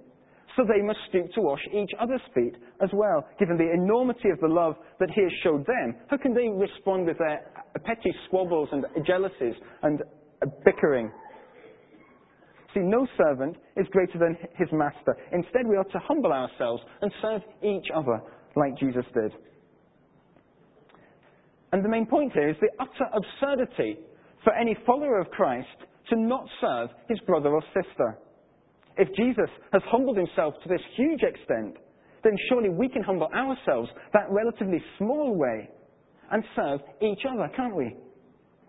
so 0.55 0.63
they 0.63 0.81
must 0.83 0.99
stoop 1.09 1.31
to 1.33 1.41
wash 1.41 1.61
each 1.73 1.91
other's 1.99 2.21
feet 2.35 2.55
as 2.81 2.89
well. 2.93 3.25
Given 3.39 3.57
the 3.57 3.71
enormity 3.73 4.29
of 4.29 4.39
the 4.39 4.47
love 4.47 4.75
that 4.99 5.09
he 5.09 5.21
has 5.21 5.31
showed 5.43 5.65
them, 5.65 5.95
how 6.07 6.17
can 6.17 6.33
they 6.33 6.47
respond 6.47 7.07
with 7.07 7.17
their 7.17 7.41
petty 7.83 8.13
squabbles 8.27 8.69
and 8.71 8.85
jealousies 9.07 9.55
and 9.81 10.01
bickering? 10.63 11.11
See, 12.73 12.81
no 12.81 13.07
servant 13.17 13.57
is 13.75 13.87
greater 13.91 14.19
than 14.19 14.37
his 14.57 14.67
master. 14.71 15.17
Instead, 15.31 15.67
we 15.67 15.75
are 15.75 15.83
to 15.83 15.99
humble 15.99 16.31
ourselves 16.31 16.83
and 17.01 17.11
serve 17.21 17.41
each 17.63 17.87
other 17.95 18.21
like 18.55 18.77
Jesus 18.77 19.05
did. 19.13 19.31
And 21.73 21.83
the 21.83 21.89
main 21.89 22.05
point 22.05 22.33
here 22.33 22.49
is 22.49 22.57
the 22.59 22.69
utter 22.79 23.09
absurdity 23.13 23.97
for 24.43 24.53
any 24.53 24.75
follower 24.85 25.19
of 25.19 25.29
Christ 25.31 25.67
to 26.11 26.19
not 26.19 26.45
serve 26.59 26.89
his 27.09 27.19
brother 27.21 27.49
or 27.49 27.63
sister. 27.73 28.17
If 28.97 29.07
Jesus 29.15 29.49
has 29.73 29.81
humbled 29.87 30.17
himself 30.17 30.53
to 30.63 30.69
this 30.69 30.81
huge 30.95 31.21
extent, 31.23 31.77
then 32.23 32.33
surely 32.49 32.69
we 32.69 32.89
can 32.89 33.01
humble 33.01 33.27
ourselves 33.33 33.89
that 34.13 34.29
relatively 34.29 34.83
small 34.97 35.35
way 35.35 35.69
and 36.31 36.43
serve 36.55 36.81
each 37.01 37.19
other, 37.27 37.49
can't 37.55 37.75
we? 37.75 37.95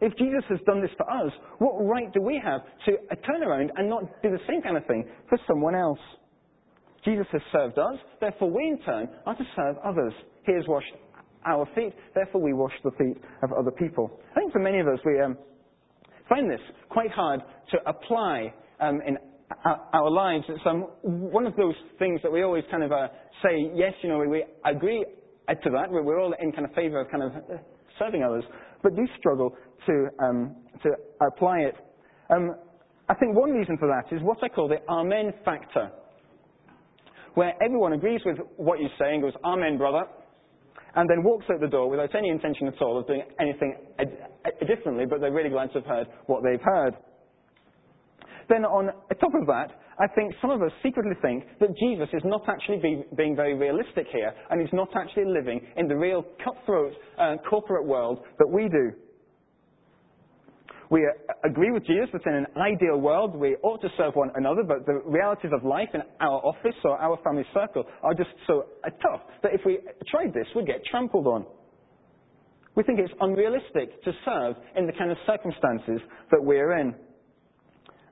If 0.00 0.16
Jesus 0.16 0.42
has 0.48 0.59
done 0.66 0.81
this 0.81 0.90
for 0.96 1.09
us, 1.11 1.33
what 1.59 1.74
right 1.85 2.12
do 2.12 2.20
we 2.20 2.40
have 2.42 2.61
to 2.87 3.16
turn 3.26 3.42
around 3.42 3.70
and 3.76 3.88
not 3.88 4.02
do 4.22 4.31
the 4.31 4.40
same 4.48 4.62
kind 4.62 4.76
of 4.76 4.87
thing 4.87 5.05
for 5.28 5.38
someone 5.46 5.74
else? 5.74 6.00
Jesus 7.05 7.26
has 7.33 7.42
served 7.52 7.78
us, 7.78 7.98
therefore 8.20 8.50
we 8.50 8.62
in 8.62 8.78
turn 8.85 9.09
are 9.26 9.37
to 9.37 9.44
serve 9.57 9.76
others. 9.85 10.12
He 10.46 10.52
has 10.55 10.64
washed 10.66 10.92
our 11.46 11.66
feet, 11.74 11.92
therefore 12.14 12.40
we 12.40 12.52
wash 12.52 12.72
the 12.85 12.90
feet 12.92 13.22
of 13.42 13.52
other 13.52 13.70
people. 13.72 14.11
I 14.33 14.40
think 14.40 14.52
for 14.52 14.61
many 14.61 14.81
of 14.81 14.87
us, 14.87 14.98
we 15.05 15.20
um, 15.20 15.37
find 16.28 16.50
this 16.50 16.61
quite 16.92 17.11
hard 17.11 17.40
to 17.70 17.78
apply 17.87 18.52
um, 18.81 19.00
in 19.07 19.16
our 19.92 20.11
lives. 20.11 20.44
It's 20.48 20.61
um, 20.66 20.87
one 21.02 21.46
of 21.46 21.57
those 21.57 21.74
things 21.98 22.20
that 22.22 22.31
we 22.31 22.42
always 22.42 22.64
kind 22.70 22.83
of 22.83 22.92
uh, 22.92 23.09
say, 23.42 23.70
yes, 23.74 23.92
you 24.02 24.09
know, 24.09 24.18
we, 24.18 24.28
we 24.28 24.44
agree 24.64 25.05
to 25.48 25.70
that. 25.70 25.90
We're, 25.90 26.20
all 26.20 26.35
in 26.40 26.52
kind 26.52 26.64
of 26.64 26.74
favor 26.74 27.00
of 27.00 27.11
kind 27.11 27.24
of 27.24 27.33
uh, 27.33 27.59
serving 27.98 28.22
others, 28.22 28.44
but 28.83 28.94
do 28.94 29.02
struggle 29.18 29.55
to, 29.87 30.09
um, 30.22 30.57
to 30.83 30.90
apply 31.26 31.59
it. 31.61 31.74
Um, 32.31 32.55
I 33.09 33.14
think 33.14 33.37
one 33.37 33.50
reason 33.50 33.76
for 33.78 33.88
that 33.88 34.14
is 34.14 34.22
what 34.22 34.38
I 34.42 34.48
call 34.48 34.68
the 34.68 34.81
amen 34.90 35.33
factor, 35.44 35.90
where 37.35 37.55
everyone 37.62 37.92
agrees 37.92 38.20
with 38.24 38.38
what 38.57 38.81
you 38.81 38.88
say 38.98 39.14
and 39.14 39.22
goes, 39.22 39.33
amen, 39.44 39.78
brother, 39.78 40.05
and 40.94 41.09
then 41.09 41.22
walks 41.22 41.46
out 41.52 41.61
the 41.61 41.68
door 41.68 41.88
without 41.88 42.14
any 42.14 42.28
intention 42.28 42.68
at 42.68 42.81
all 42.81 42.98
of 42.98 43.07
doing 43.07 43.22
anything 43.40 43.76
differently, 44.66 45.04
but 45.08 45.20
they're 45.20 45.32
really 45.32 45.50
glad 45.50 45.72
to 45.72 45.80
have 45.80 45.86
heard 45.86 46.06
what 46.26 46.42
they've 46.42 46.60
heard. 46.62 46.94
Then 48.48 48.64
on 48.64 48.86
top 49.20 49.34
of 49.34 49.46
that, 49.46 49.70
I 49.98 50.06
think 50.14 50.34
some 50.40 50.50
of 50.50 50.62
us 50.62 50.72
secretly 50.82 51.14
think 51.22 51.44
that 51.60 51.76
Jesus 51.78 52.08
is 52.12 52.22
not 52.24 52.48
actually 52.48 52.78
be, 52.78 53.04
being 53.16 53.36
very 53.36 53.54
realistic 53.54 54.06
here, 54.12 54.32
and 54.50 54.60
he's 54.60 54.72
not 54.72 54.88
actually 54.96 55.26
living 55.26 55.60
in 55.76 55.86
the 55.86 55.96
real 55.96 56.24
cutthroat 56.42 56.92
uh, 57.18 57.36
corporate 57.48 57.86
world 57.86 58.20
that 58.38 58.48
we 58.48 58.68
do. 58.68 58.92
We 60.90 61.06
uh, 61.06 61.48
agree 61.48 61.70
with 61.70 61.86
Jesus 61.86 62.08
that 62.12 62.26
in 62.26 62.34
an 62.34 62.46
ideal 62.56 62.98
world 62.98 63.34
we 63.34 63.56
ought 63.62 63.80
to 63.80 63.88
serve 63.96 64.14
one 64.14 64.30
another, 64.34 64.62
but 64.62 64.84
the 64.84 65.00
realities 65.06 65.50
of 65.54 65.64
life 65.64 65.88
in 65.94 66.02
our 66.20 66.44
office 66.44 66.76
or 66.84 66.98
our 66.98 67.18
family 67.24 67.44
circle 67.54 67.84
are 68.02 68.12
just 68.12 68.30
so 68.46 68.66
uh, 68.84 68.90
tough 69.00 69.22
that 69.42 69.52
if 69.54 69.62
we 69.64 69.78
tried 70.08 70.34
this, 70.34 70.46
we'd 70.54 70.66
get 70.66 70.84
trampled 70.90 71.26
on. 71.26 71.46
We 72.74 72.82
think 72.82 72.98
it's 73.00 73.12
unrealistic 73.20 74.02
to 74.04 74.12
serve 74.24 74.56
in 74.76 74.87
the 74.87 74.92
kind 74.92 75.11
of 75.11 75.18
circumstances 75.26 76.00
that 76.30 76.42
we're 76.42 76.78
in. 76.78 76.94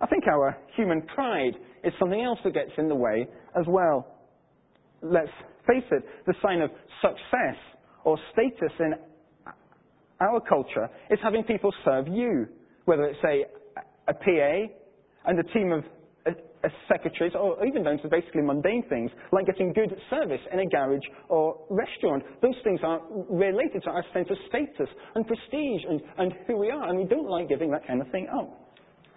I 0.01 0.07
think 0.07 0.25
our 0.27 0.57
human 0.77 1.03
pride 1.15 1.55
is 1.85 1.93
something 1.99 2.21
else 2.21 2.39
that 2.45 2.55
gets 2.55 2.73
in 2.79 2.89
the 2.89 2.95
way 2.95 3.27
as 3.59 3.65
well. 3.67 4.07
Let's 5.03 5.33
face 5.67 5.85
it, 5.91 6.05
the 6.27 6.35
sign 6.43 6.61
of 6.61 6.71
success 7.01 7.57
or 8.05 8.19
status 8.33 8.73
in 8.79 8.95
our 10.21 10.41
culture 10.41 10.89
is 11.11 11.19
having 11.23 11.43
people 11.45 11.73
serve 11.85 12.09
you 12.09 12.47
whether 12.91 13.05
it's 13.05 13.19
a, 13.25 13.45
a 14.11 14.15
PA 14.15 14.75
and 15.27 15.39
a 15.39 15.43
team 15.53 15.71
of 15.71 15.85
a, 16.63 16.67
a 16.67 16.71
secretaries, 16.89 17.33
or 17.39 17.65
even 17.67 17.85
down 17.85 17.99
to 17.99 18.09
basically 18.09 18.43
mundane 18.43 18.85
things 18.89 19.11
like 19.33 19.47
getting 19.47 19.73
good 19.73 19.95
service 20.09 20.41
in 20.53 20.61
a 20.61 20.67
garage 20.67 21.05
or 21.29 21.59
restaurant. 21.71 22.23
Those 22.43 22.57
things 22.65 22.81
are 22.83 23.01
related 23.29 23.83
to 23.85 23.91
our 23.91 24.05
sense 24.13 24.29
of 24.31 24.37
status 24.49 24.89
and 25.15 25.27
prestige 25.27 25.83
and, 25.89 26.01
and 26.19 26.35
who 26.47 26.57
we 26.57 26.71
are, 26.71 26.89
and 26.89 26.99
we 26.99 27.05
don't 27.05 27.29
like 27.29 27.49
giving 27.49 27.71
that 27.71 27.87
kind 27.87 28.01
of 28.01 28.11
thing 28.11 28.29
up. 28.33 28.71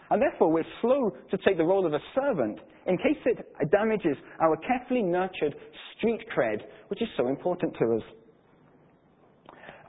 And 0.09 0.21
therefore, 0.21 0.51
we're 0.51 0.65
slow 0.81 1.11
to 1.31 1.37
take 1.37 1.57
the 1.57 1.63
role 1.63 1.85
of 1.85 1.93
a 1.93 1.99
servant 2.13 2.59
in 2.85 2.97
case 2.97 3.17
it 3.25 3.71
damages 3.71 4.17
our 4.41 4.57
carefully 4.57 5.01
nurtured 5.01 5.55
street 5.97 6.21
cred, 6.35 6.61
which 6.89 7.01
is 7.01 7.07
so 7.17 7.29
important 7.29 7.73
to 7.79 7.95
us. 7.95 8.03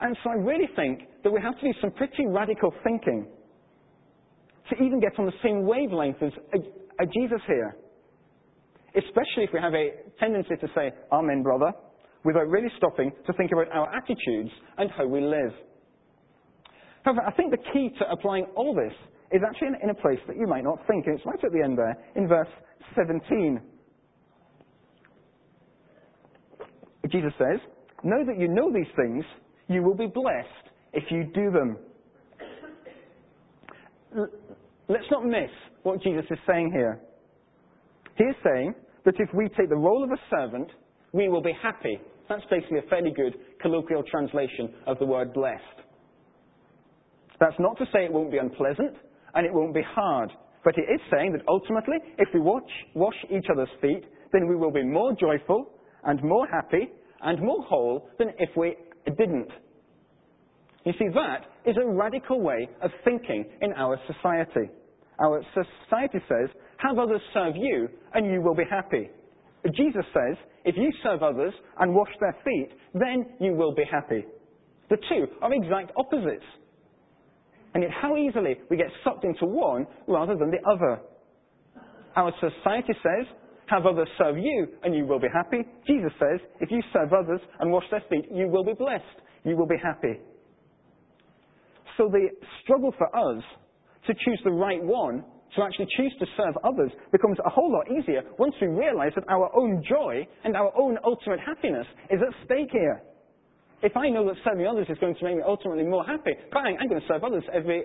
And 0.01 0.17
so 0.23 0.31
I 0.31 0.35
really 0.35 0.69
think 0.75 1.01
that 1.23 1.31
we 1.31 1.41
have 1.41 1.55
to 1.55 1.61
do 1.61 1.73
some 1.79 1.91
pretty 1.91 2.25
radical 2.25 2.73
thinking 2.83 3.27
to 4.69 4.83
even 4.83 4.99
get 4.99 5.17
on 5.19 5.25
the 5.25 5.33
same 5.43 5.65
wavelength 5.65 6.21
as 6.21 6.31
a, 6.99 7.05
Jesus 7.05 7.41
here. 7.47 7.75
Especially 8.95 9.43
if 9.43 9.49
we 9.53 9.59
have 9.59 9.73
a 9.73 9.91
tendency 10.19 10.55
to 10.55 10.67
say, 10.73 10.91
Amen, 11.11 11.43
brother, 11.43 11.71
without 12.23 12.47
really 12.47 12.69
stopping 12.77 13.11
to 13.27 13.33
think 13.33 13.51
about 13.51 13.67
our 13.71 13.93
attitudes 13.93 14.51
and 14.77 14.89
how 14.97 15.05
we 15.05 15.21
live. 15.21 15.51
However, 17.03 17.21
I 17.27 17.31
think 17.31 17.51
the 17.51 17.63
key 17.73 17.89
to 17.99 18.09
applying 18.09 18.45
all 18.55 18.73
this 18.73 18.93
is 19.31 19.41
actually 19.47 19.67
in, 19.69 19.75
in 19.83 19.89
a 19.89 19.95
place 19.95 20.19
that 20.27 20.37
you 20.37 20.47
might 20.47 20.63
not 20.63 20.79
think, 20.87 21.05
and 21.07 21.17
it's 21.17 21.25
right 21.25 21.43
at 21.43 21.51
the 21.51 21.61
end 21.61 21.77
there, 21.77 21.97
in 22.15 22.27
verse 22.27 22.47
17. 22.95 23.61
Jesus 27.11 27.33
says, 27.37 27.59
Know 28.03 28.25
that 28.25 28.39
you 28.39 28.47
know 28.47 28.71
these 28.73 28.91
things, 28.95 29.23
you 29.67 29.83
will 29.83 29.95
be 29.95 30.07
blessed 30.07 30.71
if 30.93 31.03
you 31.11 31.25
do 31.33 31.51
them 31.51 31.77
let's 34.87 35.05
not 35.11 35.25
miss 35.25 35.49
what 35.85 36.01
Jesus 36.01 36.25
is 36.29 36.39
saying 36.47 36.71
here. 36.73 36.99
He 38.17 38.23
is 38.23 38.35
saying 38.43 38.73
that 39.05 39.15
if 39.19 39.29
we 39.33 39.47
take 39.49 39.69
the 39.69 39.75
role 39.75 40.03
of 40.03 40.09
a 40.09 40.19
servant, 40.29 40.69
we 41.11 41.29
will 41.29 41.41
be 41.41 41.53
happy. 41.61 41.99
That's 42.27 42.43
basically 42.49 42.79
a 42.79 42.89
fairly 42.89 43.11
good 43.11 43.35
colloquial 43.61 44.03
translation 44.09 44.73
of 44.87 44.97
the 44.99 45.05
word 45.05 45.33
blessed. 45.33 45.61
That's 47.39 47.55
not 47.59 47.77
to 47.77 47.85
say 47.93 48.05
it 48.05 48.11
won't 48.11 48.31
be 48.31 48.37
unpleasant 48.37 48.95
and 49.35 49.45
it 49.45 49.53
won't 49.53 49.73
be 49.73 49.83
hard, 49.83 50.31
but 50.63 50.75
it 50.77 50.91
is 50.91 51.01
saying 51.11 51.33
that 51.33 51.41
ultimately, 51.47 51.97
if 52.17 52.29
we 52.33 52.39
watch, 52.39 52.69
wash 52.95 53.15
each 53.29 53.45
other's 53.51 53.69
feet, 53.81 54.03
then 54.31 54.47
we 54.47 54.55
will 54.55 54.71
be 54.71 54.83
more 54.83 55.13
joyful 55.19 55.69
and 56.05 56.23
more 56.23 56.47
happy 56.47 56.89
and 57.21 57.39
more 57.41 57.63
whole 57.63 58.09
than 58.17 58.29
if 58.39 58.49
we 58.57 58.75
didn't. 59.17 59.49
You 60.85 60.93
see, 60.97 61.09
that 61.13 61.45
is 61.69 61.75
a 61.77 61.85
radical 61.85 62.41
way 62.41 62.69
of 62.81 62.91
thinking 63.03 63.45
in 63.61 63.73
our 63.73 63.99
society. 64.07 64.71
Our 65.23 65.41
society 65.53 66.19
says, 66.27 66.49
have 66.77 66.97
others 66.97 67.21
serve 67.33 67.55
you 67.55 67.87
and 68.13 68.25
you 68.31 68.41
will 68.41 68.55
be 68.55 68.65
happy. 68.69 69.09
Jesus 69.75 70.05
says, 70.13 70.37
if 70.63 70.75
you 70.77 70.91
serve 71.03 71.23
others 71.23 71.53
and 71.79 71.93
wash 71.93 72.09
their 72.19 72.35
feet, 72.43 72.69
then 72.93 73.25
you 73.39 73.53
will 73.53 73.73
be 73.73 73.83
happy. 73.89 74.25
The 74.89 74.97
two 75.09 75.25
are 75.41 75.53
exact 75.53 75.91
opposites. 75.97 76.45
And 77.73 77.83
yet, 77.83 77.91
how 77.91 78.15
easily 78.15 78.55
we 78.69 78.77
get 78.77 78.87
sucked 79.03 79.23
into 79.23 79.45
one 79.45 79.85
rather 80.07 80.35
than 80.35 80.51
the 80.51 80.69
other. 80.69 81.01
Our 82.15 82.31
society 82.39 82.93
says, 83.03 83.27
have 83.67 83.85
others 83.85 84.07
serve 84.17 84.37
you 84.37 84.67
and 84.83 84.95
you 84.95 85.05
will 85.05 85.19
be 85.19 85.27
happy. 85.33 85.63
Jesus 85.87 86.11
says, 86.19 86.39
if 86.61 86.69
you 86.71 86.81
serve 86.93 87.11
others 87.13 87.41
and 87.59 87.71
wash 87.71 87.83
their 87.89 88.03
feet, 88.09 88.25
you 88.31 88.47
will 88.47 88.63
be 88.63 88.73
blessed. 88.73 89.03
You 89.43 89.57
will 89.57 89.67
be 89.67 89.77
happy. 89.81 90.19
So 91.97 92.09
the 92.09 92.29
struggle 92.63 92.93
for 92.97 93.07
us 93.15 93.43
to 94.07 94.13
choose 94.13 94.39
the 94.43 94.51
right 94.51 94.81
one, 94.83 95.23
to 95.55 95.63
actually 95.63 95.87
choose 95.97 96.13
to 96.19 96.25
serve 96.37 96.55
others, 96.63 96.91
becomes 97.11 97.37
a 97.45 97.49
whole 97.49 97.71
lot 97.71 97.85
easier 97.91 98.21
once 98.37 98.53
we 98.61 98.67
realize 98.67 99.11
that 99.15 99.23
our 99.29 99.49
own 99.55 99.83
joy 99.87 100.27
and 100.43 100.55
our 100.55 100.71
own 100.77 100.97
ultimate 101.03 101.39
happiness 101.39 101.85
is 102.09 102.19
at 102.21 102.45
stake 102.45 102.69
here. 102.71 103.01
If 103.81 103.95
I 103.95 104.09
know 104.09 104.25
that 104.25 104.35
serving 104.43 104.65
others 104.65 104.87
is 104.89 104.97
going 104.99 105.15
to 105.15 105.23
make 105.23 105.35
me 105.35 105.43
ultimately 105.45 105.83
more 105.83 106.03
happy, 106.03 106.31
bang, 106.51 106.77
I'm 106.79 106.87
going 106.89 107.01
to 107.01 107.07
serve 107.07 107.23
others 107.23 107.43
every 107.53 107.83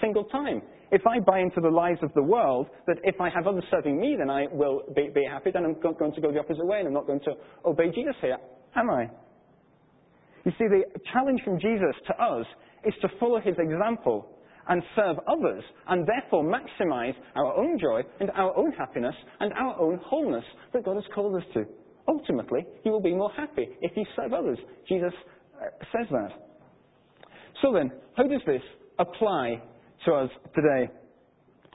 single 0.00 0.24
time. 0.24 0.60
If 0.92 1.06
I 1.06 1.20
buy 1.20 1.38
into 1.40 1.60
the 1.60 1.70
lies 1.70 1.98
of 2.02 2.12
the 2.14 2.22
world 2.22 2.66
that 2.86 2.96
if 3.04 3.20
I 3.20 3.30
have 3.30 3.46
others 3.46 3.64
serving 3.70 3.98
me, 3.98 4.16
then 4.18 4.28
I 4.28 4.46
will 4.52 4.82
be, 4.94 5.08
be 5.14 5.24
happy, 5.24 5.50
then 5.52 5.64
I'm 5.64 5.80
going 5.80 6.12
to 6.12 6.20
go 6.20 6.32
the 6.32 6.40
opposite 6.40 6.66
way 6.66 6.80
and 6.80 6.88
I'm 6.88 6.94
not 6.94 7.06
going 7.06 7.20
to 7.20 7.32
obey 7.64 7.90
Jesus 7.94 8.16
here, 8.20 8.38
am 8.76 8.90
I? 8.90 9.08
You 10.44 10.52
see, 10.58 10.66
the 10.68 10.82
challenge 11.12 11.40
from 11.44 11.60
Jesus 11.60 11.94
to 12.08 12.22
us 12.22 12.46
is 12.84 12.94
to 13.02 13.08
follow 13.18 13.40
his 13.40 13.54
example 13.58 14.28
and 14.68 14.82
serve 14.94 15.16
others 15.28 15.64
and 15.88 16.06
therefore 16.06 16.44
maximize 16.44 17.14
our 17.34 17.56
own 17.56 17.78
joy 17.78 18.02
and 18.20 18.30
our 18.32 18.56
own 18.56 18.72
happiness 18.72 19.14
and 19.40 19.52
our 19.54 19.78
own 19.80 19.98
wholeness 20.04 20.44
that 20.72 20.84
God 20.84 20.94
has 20.94 21.04
called 21.14 21.36
us 21.36 21.42
to. 21.54 21.64
Ultimately, 22.08 22.66
you 22.84 22.90
will 22.90 23.02
be 23.02 23.14
more 23.14 23.30
happy 23.36 23.68
if 23.80 23.92
you 23.96 24.04
serve 24.16 24.32
others. 24.32 24.58
Jesus 24.88 25.12
uh, 25.60 25.66
says 25.92 26.06
that. 26.10 26.30
So 27.62 27.72
then, 27.72 27.92
how 28.16 28.24
does 28.24 28.40
this 28.46 28.62
apply 28.98 29.62
to 30.06 30.12
us 30.12 30.30
today? 30.54 30.90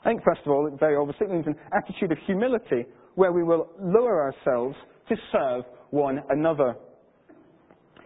I 0.04 0.08
think, 0.10 0.22
first 0.24 0.40
of 0.44 0.52
all, 0.52 0.66
it 0.66 0.78
very 0.78 0.96
obviously 0.96 1.28
means 1.28 1.46
an 1.46 1.56
attitude 1.72 2.12
of 2.12 2.18
humility 2.26 2.86
where 3.14 3.32
we 3.32 3.42
will 3.42 3.70
lower 3.80 4.22
ourselves 4.22 4.76
to 5.08 5.16
serve 5.32 5.64
one 5.90 6.20
another. 6.30 6.76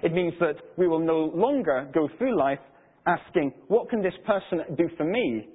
It 0.02 0.12
means 0.12 0.34
that 0.40 0.56
we 0.76 0.88
will 0.88 1.00
no 1.00 1.30
longer 1.34 1.90
go 1.92 2.08
through 2.16 2.38
life 2.38 2.58
asking, 3.06 3.52
What 3.68 3.88
can 3.90 4.02
this 4.02 4.14
person 4.26 4.76
do 4.76 4.88
for 4.96 5.04
me? 5.04 5.48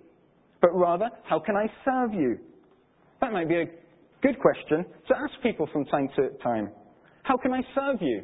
but 0.62 0.70
rather, 0.74 1.10
How 1.24 1.40
can 1.40 1.56
I 1.56 1.68
serve 1.84 2.14
you? 2.14 2.38
That 3.22 3.32
might 3.32 3.48
be 3.48 3.56
a 3.56 3.66
Good 4.26 4.40
question 4.40 4.84
to 5.08 5.16
ask 5.16 5.34
people 5.44 5.70
from 5.72 5.86
time 5.86 6.10
to 6.16 6.30
time. 6.42 6.72
How 7.22 7.38
can 7.38 7.54
I 7.54 7.62
serve 7.76 7.98
you? 8.02 8.24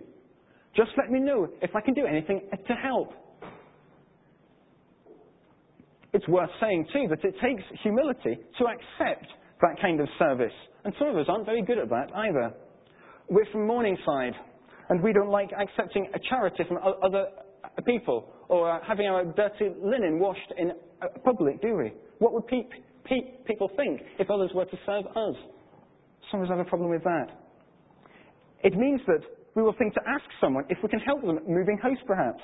Just 0.76 0.90
let 0.98 1.12
me 1.12 1.20
know 1.20 1.48
if 1.62 1.76
I 1.76 1.82
can 1.82 1.94
do 1.94 2.08
anything 2.08 2.42
to 2.52 2.74
help. 2.74 3.14
It's 6.12 6.28
worth 6.28 6.50
saying, 6.60 6.88
too, 6.92 7.06
that 7.10 7.24
it 7.24 7.36
takes 7.40 7.62
humility 7.84 8.40
to 8.58 8.66
accept 8.66 9.28
that 9.62 9.80
kind 9.80 10.00
of 10.00 10.08
service. 10.18 10.54
And 10.84 10.92
some 10.98 11.10
of 11.10 11.18
us 11.18 11.28
aren't 11.30 11.46
very 11.46 11.62
good 11.62 11.78
at 11.78 11.90
that 11.90 12.08
either. 12.16 12.52
We're 13.30 13.46
from 13.52 13.68
Morningside, 13.68 14.34
and 14.90 15.04
we 15.04 15.14
don't 15.14 15.30
like 15.30 15.52
accepting 15.54 16.10
a 16.16 16.20
charity 16.30 16.64
from 16.68 16.80
other 17.04 17.28
people 17.82 18.34
or 18.50 18.70
uh, 18.70 18.80
having 18.86 19.08
our 19.08 19.24
dirty 19.26 19.70
linen 19.82 20.20
washed 20.20 20.52
in 20.58 20.72
uh, 20.72 21.08
public, 21.24 21.62
do 21.62 21.76
we? 21.76 21.94
What 22.20 22.34
would 22.34 22.48
pe- 22.48 22.68
pe- 23.06 23.44
people 23.46 23.70
think 23.76 24.02
if 24.20 24.30
others 24.30 24.52
were 24.54 24.66
to 24.66 24.78
serve 24.86 25.06
us? 25.08 25.36
Some 26.30 26.42
of 26.42 26.46
us 26.46 26.50
have 26.50 26.60
a 26.60 26.70
problem 26.70 26.90
with 26.90 27.04
that. 27.04 27.28
It 28.64 28.76
means 28.76 29.02
that 29.08 29.22
we 29.56 29.64
will 29.64 29.74
think 29.78 29.94
to 29.96 30.02
ask 30.08 30.24
someone 30.40 30.66
if 30.70 30.78
we 30.84 30.90
can 30.90 31.00
help 31.00 31.22
them 31.22 31.40
moving 31.48 31.78
house, 31.82 31.98
perhaps, 32.06 32.42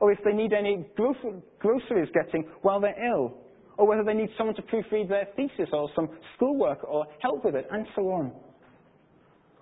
or 0.00 0.12
if 0.12 0.18
they 0.24 0.32
need 0.32 0.52
any 0.52 0.86
groceries 0.96 2.08
getting 2.14 2.44
while 2.62 2.80
they're 2.80 3.12
ill, 3.12 3.34
or 3.76 3.86
whether 3.86 4.04
they 4.04 4.14
need 4.14 4.30
someone 4.36 4.56
to 4.56 4.62
proofread 4.62 5.08
their 5.08 5.28
thesis 5.36 5.68
or 5.72 5.88
some 5.94 6.08
schoolwork 6.36 6.82
or 6.84 7.06
help 7.20 7.44
with 7.44 7.54
it, 7.54 7.66
and 7.70 7.86
so 7.94 8.02
on. 8.02 8.32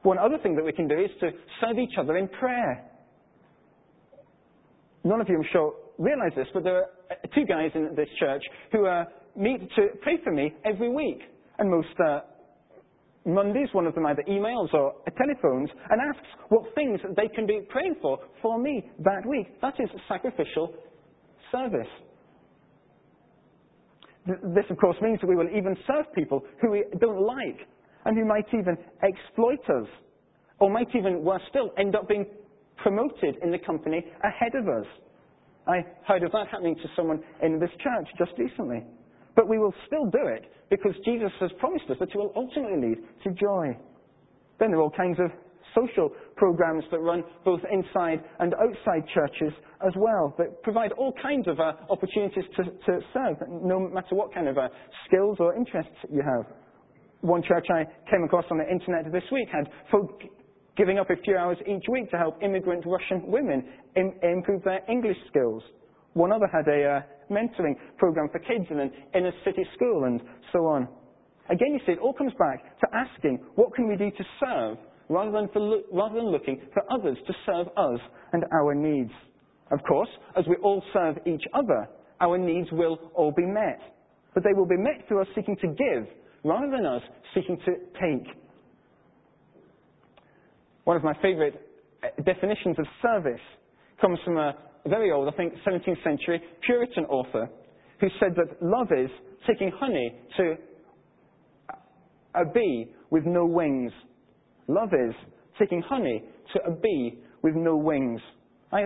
One 0.02 0.18
other 0.18 0.38
thing 0.42 0.54
that 0.56 0.64
we 0.64 0.72
can 0.72 0.86
do 0.88 0.98
is 0.98 1.10
to 1.20 1.30
serve 1.60 1.78
each 1.78 1.98
other 1.98 2.16
in 2.16 2.28
prayer. 2.28 2.84
None 5.06 5.20
of 5.20 5.28
you, 5.28 5.36
I'm 5.36 5.44
sure, 5.52 5.72
realize 5.98 6.32
this, 6.34 6.48
but 6.52 6.64
there 6.64 6.78
are 6.78 6.86
two 7.32 7.44
guys 7.44 7.70
in 7.76 7.94
this 7.94 8.08
church 8.18 8.42
who 8.72 8.86
uh, 8.86 9.04
meet 9.36 9.60
to 9.76 9.86
pray 10.02 10.18
for 10.24 10.32
me 10.32 10.52
every 10.64 10.88
week. 10.88 11.20
And 11.58 11.70
most 11.70 11.94
uh, 12.04 12.20
Mondays, 13.24 13.68
one 13.72 13.86
of 13.86 13.94
them 13.94 14.04
either 14.06 14.24
emails 14.28 14.74
or 14.74 14.94
telephones 15.16 15.70
and 15.90 16.00
asks 16.00 16.26
what 16.48 16.74
things 16.74 16.98
they 17.16 17.28
can 17.28 17.46
be 17.46 17.60
praying 17.70 17.94
for 18.02 18.18
for 18.42 18.58
me 18.58 18.90
that 19.04 19.24
week. 19.28 19.60
That 19.62 19.74
is 19.78 19.88
sacrificial 20.08 20.74
service. 21.52 21.86
This, 24.26 24.64
of 24.70 24.76
course, 24.78 24.96
means 25.00 25.20
that 25.20 25.28
we 25.28 25.36
will 25.36 25.50
even 25.56 25.76
serve 25.86 26.12
people 26.16 26.42
who 26.60 26.72
we 26.72 26.84
don't 26.98 27.24
like 27.24 27.60
and 28.06 28.18
who 28.18 28.24
might 28.24 28.46
even 28.52 28.76
exploit 29.04 29.60
us, 29.70 29.88
or 30.58 30.68
might 30.68 30.88
even, 30.96 31.22
worse 31.22 31.42
still, 31.48 31.70
end 31.78 31.94
up 31.94 32.08
being 32.08 32.26
promoted 32.82 33.36
in 33.42 33.50
the 33.50 33.58
company 33.58 34.04
ahead 34.22 34.54
of 34.54 34.68
us. 34.68 34.86
I 35.66 35.84
heard 36.06 36.22
of 36.22 36.32
that 36.32 36.48
happening 36.48 36.76
to 36.76 36.88
someone 36.94 37.22
in 37.42 37.58
this 37.58 37.70
church 37.82 38.08
just 38.18 38.32
recently. 38.38 38.84
But 39.34 39.48
we 39.48 39.58
will 39.58 39.74
still 39.86 40.06
do 40.06 40.26
it 40.26 40.50
because 40.70 40.94
Jesus 41.04 41.30
has 41.40 41.50
promised 41.58 41.84
us 41.90 41.96
that 42.00 42.08
it 42.08 42.16
will 42.16 42.32
ultimately 42.34 42.88
lead 42.88 42.98
to 43.24 43.30
joy. 43.30 43.76
Then 44.58 44.70
there 44.70 44.78
are 44.78 44.82
all 44.82 44.90
kinds 44.90 45.18
of 45.20 45.30
social 45.74 46.10
programs 46.36 46.84
that 46.90 46.98
run 47.00 47.22
both 47.44 47.60
inside 47.70 48.24
and 48.40 48.54
outside 48.54 49.04
churches 49.14 49.52
as 49.86 49.92
well, 49.96 50.34
that 50.38 50.62
provide 50.62 50.92
all 50.92 51.12
kinds 51.22 51.46
of 51.48 51.60
uh, 51.60 51.72
opportunities 51.90 52.44
to, 52.56 52.64
to, 52.64 53.00
serve, 53.12 53.36
no 53.50 53.80
matter 53.80 54.14
what 54.14 54.32
kind 54.32 54.48
of 54.48 54.56
uh, 54.56 54.68
skills 55.06 55.36
or 55.38 55.54
interests 55.54 55.92
you 56.10 56.22
have. 56.22 56.46
One 57.20 57.42
church 57.42 57.66
I 57.70 57.84
came 58.10 58.24
across 58.24 58.44
on 58.50 58.58
the 58.58 58.70
internet 58.70 59.10
this 59.12 59.24
week 59.30 59.48
had 59.52 59.68
folk 59.90 60.22
giving 60.76 60.98
up 60.98 61.10
a 61.10 61.16
few 61.24 61.36
hours 61.36 61.56
each 61.66 61.84
week 61.90 62.10
to 62.10 62.18
help 62.18 62.42
immigrant 62.42 62.84
Russian 62.86 63.26
women 63.26 63.64
in, 63.94 64.12
improve 64.22 64.62
their 64.64 64.80
English 64.88 65.16
skills. 65.28 65.62
One 66.12 66.32
other 66.32 66.46
had 66.46 66.68
a 66.68 66.84
uh, 66.84 67.00
mentoring 67.30 67.74
program 67.98 68.28
for 68.30 68.38
kids 68.38 68.66
in 68.70 68.80
an 68.80 68.90
inner 69.14 69.32
city 69.44 69.64
school 69.74 70.04
and 70.04 70.20
so 70.52 70.66
on. 70.66 70.88
Again, 71.48 71.74
you 71.74 71.80
see, 71.86 71.92
it 71.92 71.98
all 71.98 72.12
comes 72.12 72.32
back 72.38 72.78
to 72.80 72.86
asking, 72.92 73.38
what 73.54 73.74
can 73.74 73.88
we 73.88 73.96
do 73.96 74.10
to 74.10 74.24
serve, 74.40 74.78
rather 75.08 75.30
than, 75.30 75.48
lo- 75.54 75.82
rather 75.92 76.16
than 76.16 76.30
looking 76.30 76.60
for 76.74 76.82
others 76.90 77.16
to 77.26 77.32
serve 77.44 77.68
us 77.76 78.00
and 78.32 78.44
our 78.52 78.74
needs. 78.74 79.12
Of 79.70 79.80
course, 79.86 80.08
as 80.36 80.44
we 80.48 80.56
all 80.56 80.82
serve 80.92 81.16
each 81.26 81.44
other, 81.54 81.88
our 82.20 82.38
needs 82.38 82.68
will 82.72 82.98
all 83.14 83.32
be 83.32 83.46
met. 83.46 83.80
But 84.34 84.42
they 84.44 84.52
will 84.54 84.66
be 84.66 84.76
met 84.76 85.06
through 85.08 85.22
us 85.22 85.28
seeking 85.34 85.56
to 85.56 85.68
give, 85.68 86.06
rather 86.44 86.70
than 86.70 86.86
us 86.86 87.02
seeking 87.34 87.58
to 87.64 87.72
take. 88.00 88.45
One 90.86 90.96
of 90.96 91.02
my 91.02 91.14
favorite 91.20 91.60
uh, 92.04 92.22
definitions 92.22 92.76
of 92.78 92.86
service 93.02 93.40
comes 94.00 94.20
from 94.24 94.36
a 94.36 94.54
very 94.86 95.10
old, 95.10 95.26
I 95.26 95.36
think 95.36 95.52
17th 95.66 96.04
century 96.04 96.40
Puritan 96.64 97.06
author 97.06 97.50
who 98.00 98.06
said 98.20 98.36
that 98.36 98.62
love 98.62 98.86
is 98.96 99.10
taking 99.48 99.72
honey 99.80 100.14
to 100.36 100.54
a 102.36 102.44
bee 102.54 102.86
with 103.10 103.24
no 103.26 103.46
wings. 103.46 103.90
Love 104.68 104.90
is 104.92 105.12
taking 105.58 105.82
honey 105.82 106.22
to 106.52 106.60
a 106.64 106.70
bee 106.70 107.18
with 107.42 107.56
no 107.56 107.76
wings. 107.76 108.20
I 108.70 108.84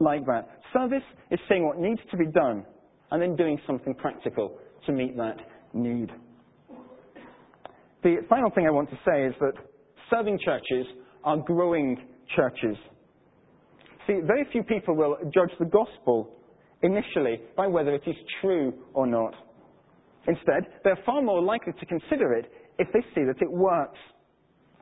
like 0.00 0.24
that. 0.24 0.48
Service 0.72 1.02
is 1.30 1.38
saying 1.50 1.66
what 1.66 1.78
needs 1.78 2.00
to 2.12 2.16
be 2.16 2.28
done 2.32 2.64
and 3.10 3.20
then 3.20 3.36
doing 3.36 3.60
something 3.66 3.94
practical 3.96 4.58
to 4.86 4.92
meet 4.92 5.18
that 5.18 5.36
need. 5.74 6.08
The 8.02 8.24
final 8.30 8.50
thing 8.54 8.66
I 8.66 8.70
want 8.70 8.88
to 8.88 8.98
say 9.06 9.26
is 9.26 9.34
that 9.40 9.52
serving 10.08 10.38
churches 10.42 10.86
are 11.24 11.36
growing 11.38 11.98
churches. 12.36 12.76
See, 14.06 14.20
very 14.24 14.46
few 14.50 14.62
people 14.62 14.96
will 14.96 15.16
judge 15.32 15.50
the 15.58 15.66
gospel 15.66 16.30
initially 16.82 17.40
by 17.56 17.66
whether 17.66 17.94
it 17.94 18.02
is 18.06 18.16
true 18.40 18.72
or 18.94 19.06
not. 19.06 19.34
Instead, 20.26 20.66
they're 20.84 20.98
far 21.04 21.22
more 21.22 21.42
likely 21.42 21.72
to 21.78 21.86
consider 21.86 22.32
it 22.34 22.50
if 22.78 22.88
they 22.92 23.00
see 23.14 23.24
that 23.24 23.40
it 23.40 23.50
works. 23.50 23.98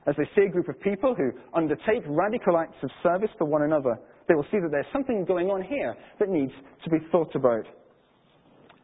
As 0.06 0.14
they 0.16 0.24
see 0.34 0.46
a 0.46 0.50
group 0.50 0.68
of 0.68 0.80
people 0.80 1.14
who 1.14 1.30
undertake 1.54 2.02
radical 2.06 2.56
acts 2.56 2.82
of 2.82 2.90
service 3.02 3.30
for 3.38 3.44
one 3.44 3.62
another, 3.62 3.98
they 4.28 4.34
will 4.34 4.46
see 4.50 4.58
that 4.60 4.70
there's 4.70 4.86
something 4.92 5.24
going 5.24 5.48
on 5.48 5.62
here 5.62 5.94
that 6.18 6.28
needs 6.28 6.52
to 6.84 6.90
be 6.90 6.98
thought 7.12 7.34
about. 7.34 7.64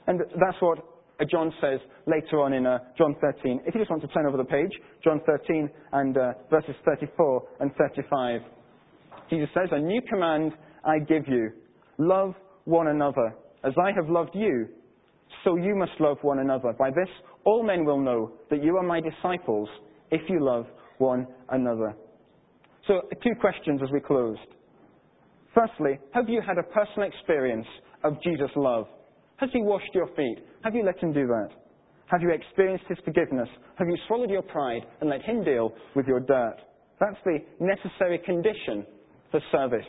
And 0.06 0.20
that's 0.20 0.60
what 0.60 0.78
John 1.24 1.52
says 1.60 1.80
later 2.06 2.40
on 2.40 2.52
in 2.52 2.66
uh, 2.66 2.78
John 2.98 3.16
13. 3.20 3.60
If 3.66 3.74
you 3.74 3.80
just 3.80 3.90
want 3.90 4.02
to 4.02 4.08
turn 4.08 4.26
over 4.26 4.36
the 4.36 4.44
page, 4.44 4.70
John 5.02 5.20
13 5.26 5.70
and 5.92 6.16
uh, 6.16 6.32
verses 6.50 6.74
34 6.84 7.42
and 7.60 7.70
35. 7.76 8.40
Jesus 9.30 9.48
says, 9.54 9.68
A 9.72 9.78
new 9.78 10.02
command 10.02 10.52
I 10.84 10.98
give 10.98 11.26
you 11.26 11.52
love 11.98 12.34
one 12.64 12.88
another. 12.88 13.34
As 13.64 13.72
I 13.82 13.92
have 13.96 14.10
loved 14.10 14.34
you, 14.34 14.68
so 15.44 15.56
you 15.56 15.74
must 15.74 15.92
love 16.00 16.18
one 16.22 16.40
another. 16.40 16.72
By 16.72 16.90
this, 16.90 17.08
all 17.44 17.62
men 17.62 17.84
will 17.84 18.00
know 18.00 18.32
that 18.50 18.62
you 18.62 18.76
are 18.76 18.82
my 18.82 19.00
disciples 19.00 19.68
if 20.10 20.20
you 20.28 20.44
love 20.44 20.66
one 20.98 21.26
another. 21.50 21.94
So, 22.86 23.02
two 23.22 23.34
questions 23.40 23.80
as 23.82 23.90
we 23.90 24.00
close. 24.00 24.36
Firstly, 25.54 25.98
have 26.12 26.28
you 26.28 26.40
had 26.46 26.58
a 26.58 26.62
personal 26.62 27.08
experience 27.08 27.66
of 28.04 28.22
Jesus' 28.22 28.50
love? 28.54 28.86
Has 29.38 29.50
he 29.52 29.62
washed 29.62 29.90
your 29.94 30.08
feet? 30.16 30.38
Have 30.64 30.74
you 30.74 30.84
let 30.84 30.98
him 30.98 31.12
do 31.12 31.26
that? 31.26 31.48
Have 32.06 32.22
you 32.22 32.30
experienced 32.30 32.84
his 32.88 32.98
forgiveness? 33.04 33.48
Have 33.78 33.88
you 33.88 33.96
swallowed 34.06 34.30
your 34.30 34.42
pride 34.42 34.82
and 35.00 35.10
let 35.10 35.22
him 35.22 35.44
deal 35.44 35.72
with 35.94 36.06
your 36.06 36.20
dirt? 36.20 36.56
That's 37.00 37.16
the 37.24 37.38
necessary 37.60 38.18
condition 38.18 38.86
for 39.30 39.40
service. 39.52 39.86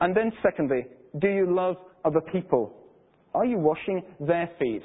And 0.00 0.14
then, 0.14 0.32
secondly, 0.42 0.86
do 1.20 1.28
you 1.28 1.54
love 1.54 1.76
other 2.04 2.20
people? 2.32 2.74
Are 3.32 3.46
you 3.46 3.58
washing 3.58 4.02
their 4.20 4.50
feet? 4.58 4.82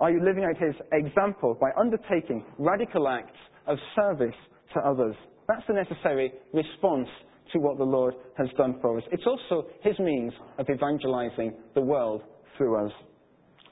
Are 0.00 0.10
you 0.10 0.24
living 0.24 0.44
out 0.44 0.56
his 0.56 0.74
example 0.92 1.56
by 1.60 1.70
undertaking 1.78 2.44
radical 2.58 3.08
acts 3.08 3.36
of 3.66 3.78
service 3.96 4.34
to 4.74 4.80
others? 4.80 5.16
That's 5.48 5.66
the 5.66 5.74
necessary 5.74 6.32
response 6.54 7.08
to 7.52 7.58
what 7.58 7.78
the 7.78 7.84
Lord 7.84 8.14
has 8.36 8.48
done 8.56 8.78
for 8.80 8.98
us. 8.98 9.04
It's 9.12 9.26
also 9.26 9.68
his 9.82 9.98
means 9.98 10.32
of 10.58 10.66
evangelizing 10.70 11.54
the 11.74 11.80
world 11.80 12.22
through 12.56 12.86
us. 12.86 12.92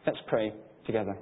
Let's 0.07 0.18
pray 0.29 0.53
together. 0.87 1.16